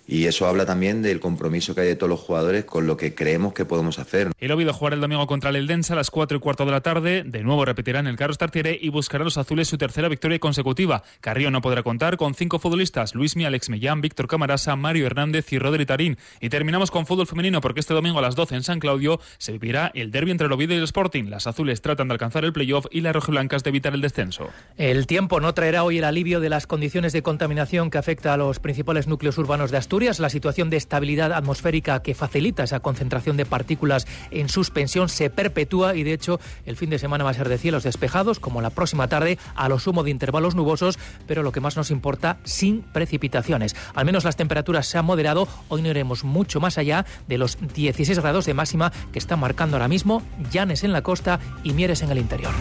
y 0.07 0.25
eso 0.25 0.47
habla 0.47 0.65
también 0.65 1.01
del 1.01 1.19
compromiso 1.19 1.73
que 1.73 1.81
hay 1.81 1.87
de 1.87 1.95
todos 1.95 2.09
los 2.09 2.19
jugadores 2.19 2.65
con 2.65 2.87
lo 2.87 2.97
que 2.97 3.15
creemos 3.15 3.53
que 3.53 3.65
podemos 3.65 3.99
hacer. 3.99 4.31
El 4.39 4.51
Oviedo 4.51 4.73
jugará 4.73 4.95
el 4.95 5.01
domingo 5.01 5.25
contra 5.27 5.49
el 5.49 5.55
Eldense 5.55 5.93
a 5.93 5.95
las 5.95 6.11
4 6.11 6.37
y 6.37 6.39
cuarto 6.39 6.65
de 6.65 6.71
la 6.71 6.81
tarde. 6.81 7.23
De 7.25 7.43
nuevo 7.43 7.65
repetirá 7.65 7.99
en 7.99 8.07
el 8.07 8.15
Carlos 8.15 8.37
Tartiere 8.37 8.77
y 8.79 8.89
buscarán 8.89 9.25
los 9.25 9.37
azules 9.37 9.67
su 9.67 9.77
tercera 9.77 10.07
victoria 10.07 10.39
consecutiva. 10.39 11.03
Carrillo 11.21 11.51
no 11.51 11.61
podrá 11.61 11.83
contar 11.83 12.17
con 12.17 12.35
cinco 12.35 12.59
futbolistas: 12.59 13.15
Luismi, 13.15 13.45
Alex 13.45 13.69
Mellán, 13.69 14.01
Víctor 14.01 14.27
Camarasa, 14.27 14.75
Mario 14.75 15.05
Hernández 15.05 15.51
y 15.51 15.59
Rodri 15.59 15.85
Tarín. 15.85 16.17
Y 16.39 16.49
terminamos 16.49 16.91
con 16.91 17.05
fútbol 17.05 17.27
femenino 17.27 17.61
porque 17.61 17.79
este 17.79 17.93
domingo 17.93 18.19
a 18.19 18.21
las 18.21 18.35
12 18.35 18.55
en 18.55 18.63
San 18.63 18.79
Claudio 18.79 19.19
se 19.37 19.53
vivirá 19.53 19.91
el 19.95 20.11
derbi 20.11 20.31
entre 20.31 20.47
el 20.47 20.53
Oviedo 20.53 20.73
y 20.73 20.77
el 20.77 20.83
Sporting. 20.83 21.25
Las 21.25 21.47
azules 21.47 21.81
tratan 21.81 22.07
de 22.07 22.13
alcanzar 22.13 22.45
el 22.45 22.53
playoff 22.53 22.85
y 22.91 23.01
las 23.01 23.13
rojiblancas 23.13 23.63
de 23.63 23.69
evitar 23.69 23.93
el 23.93 24.01
descenso. 24.01 24.49
El 24.77 25.07
tiempo 25.07 25.39
no 25.39 25.53
traerá 25.53 25.83
hoy 25.83 25.97
el 25.97 26.03
alivio 26.03 26.39
de 26.39 26.49
las 26.49 26.67
condiciones 26.67 27.13
de 27.13 27.23
contaminación 27.23 27.89
que 27.89 27.97
afecta 27.97 28.33
a 28.33 28.37
los 28.37 28.59
principales 28.59 29.07
núcleos 29.07 29.37
urbanos 29.37 29.71
de 29.71 29.77
La 29.95 30.29
situación 30.29 30.69
de 30.69 30.75
estabilidad 30.75 31.31
atmosférica 31.31 32.01
que 32.01 32.15
facilita 32.15 32.65
esa 32.65 32.81
concentración 32.81 33.37
de 33.37 33.45
partículas 33.45 34.05
en 34.29 34.49
suspensión 34.49 35.07
se 35.07 35.29
perpetúa 35.29 35.95
y 35.95 36.03
de 36.03 36.11
hecho 36.11 36.37
el 36.65 36.75
fin 36.75 36.89
de 36.89 36.99
semana 36.99 37.23
va 37.23 37.29
a 37.29 37.33
ser 37.33 37.47
de 37.47 37.57
cielos 37.57 37.83
despejados 37.83 38.41
como 38.41 38.61
la 38.61 38.71
próxima 38.71 39.07
tarde 39.07 39.39
a 39.55 39.69
lo 39.69 39.79
sumo 39.79 40.03
de 40.03 40.11
intervalos 40.11 40.53
nubosos, 40.53 40.99
pero 41.27 41.43
lo 41.43 41.53
que 41.53 41.61
más 41.61 41.77
nos 41.77 41.91
importa 41.91 42.39
sin 42.43 42.81
precipitaciones. 42.81 43.73
Al 43.93 44.05
menos 44.05 44.25
las 44.25 44.35
temperaturas 44.35 44.85
se 44.85 44.97
han 44.97 45.05
moderado, 45.05 45.47
hoy 45.69 45.81
no 45.81 45.87
iremos 45.87 46.25
mucho 46.25 46.59
más 46.59 46.77
allá 46.77 47.05
de 47.29 47.37
los 47.37 47.57
16 47.73 48.19
grados 48.19 48.45
de 48.45 48.53
máxima 48.53 48.91
que 49.13 49.19
están 49.19 49.39
marcando 49.39 49.77
ahora 49.77 49.87
mismo 49.87 50.21
Llanes 50.51 50.83
en 50.83 50.91
la 50.91 51.03
costa 51.03 51.39
y 51.63 51.71
Mieres 51.71 52.01
en 52.01 52.11
el 52.11 52.17
interior. 52.17 52.51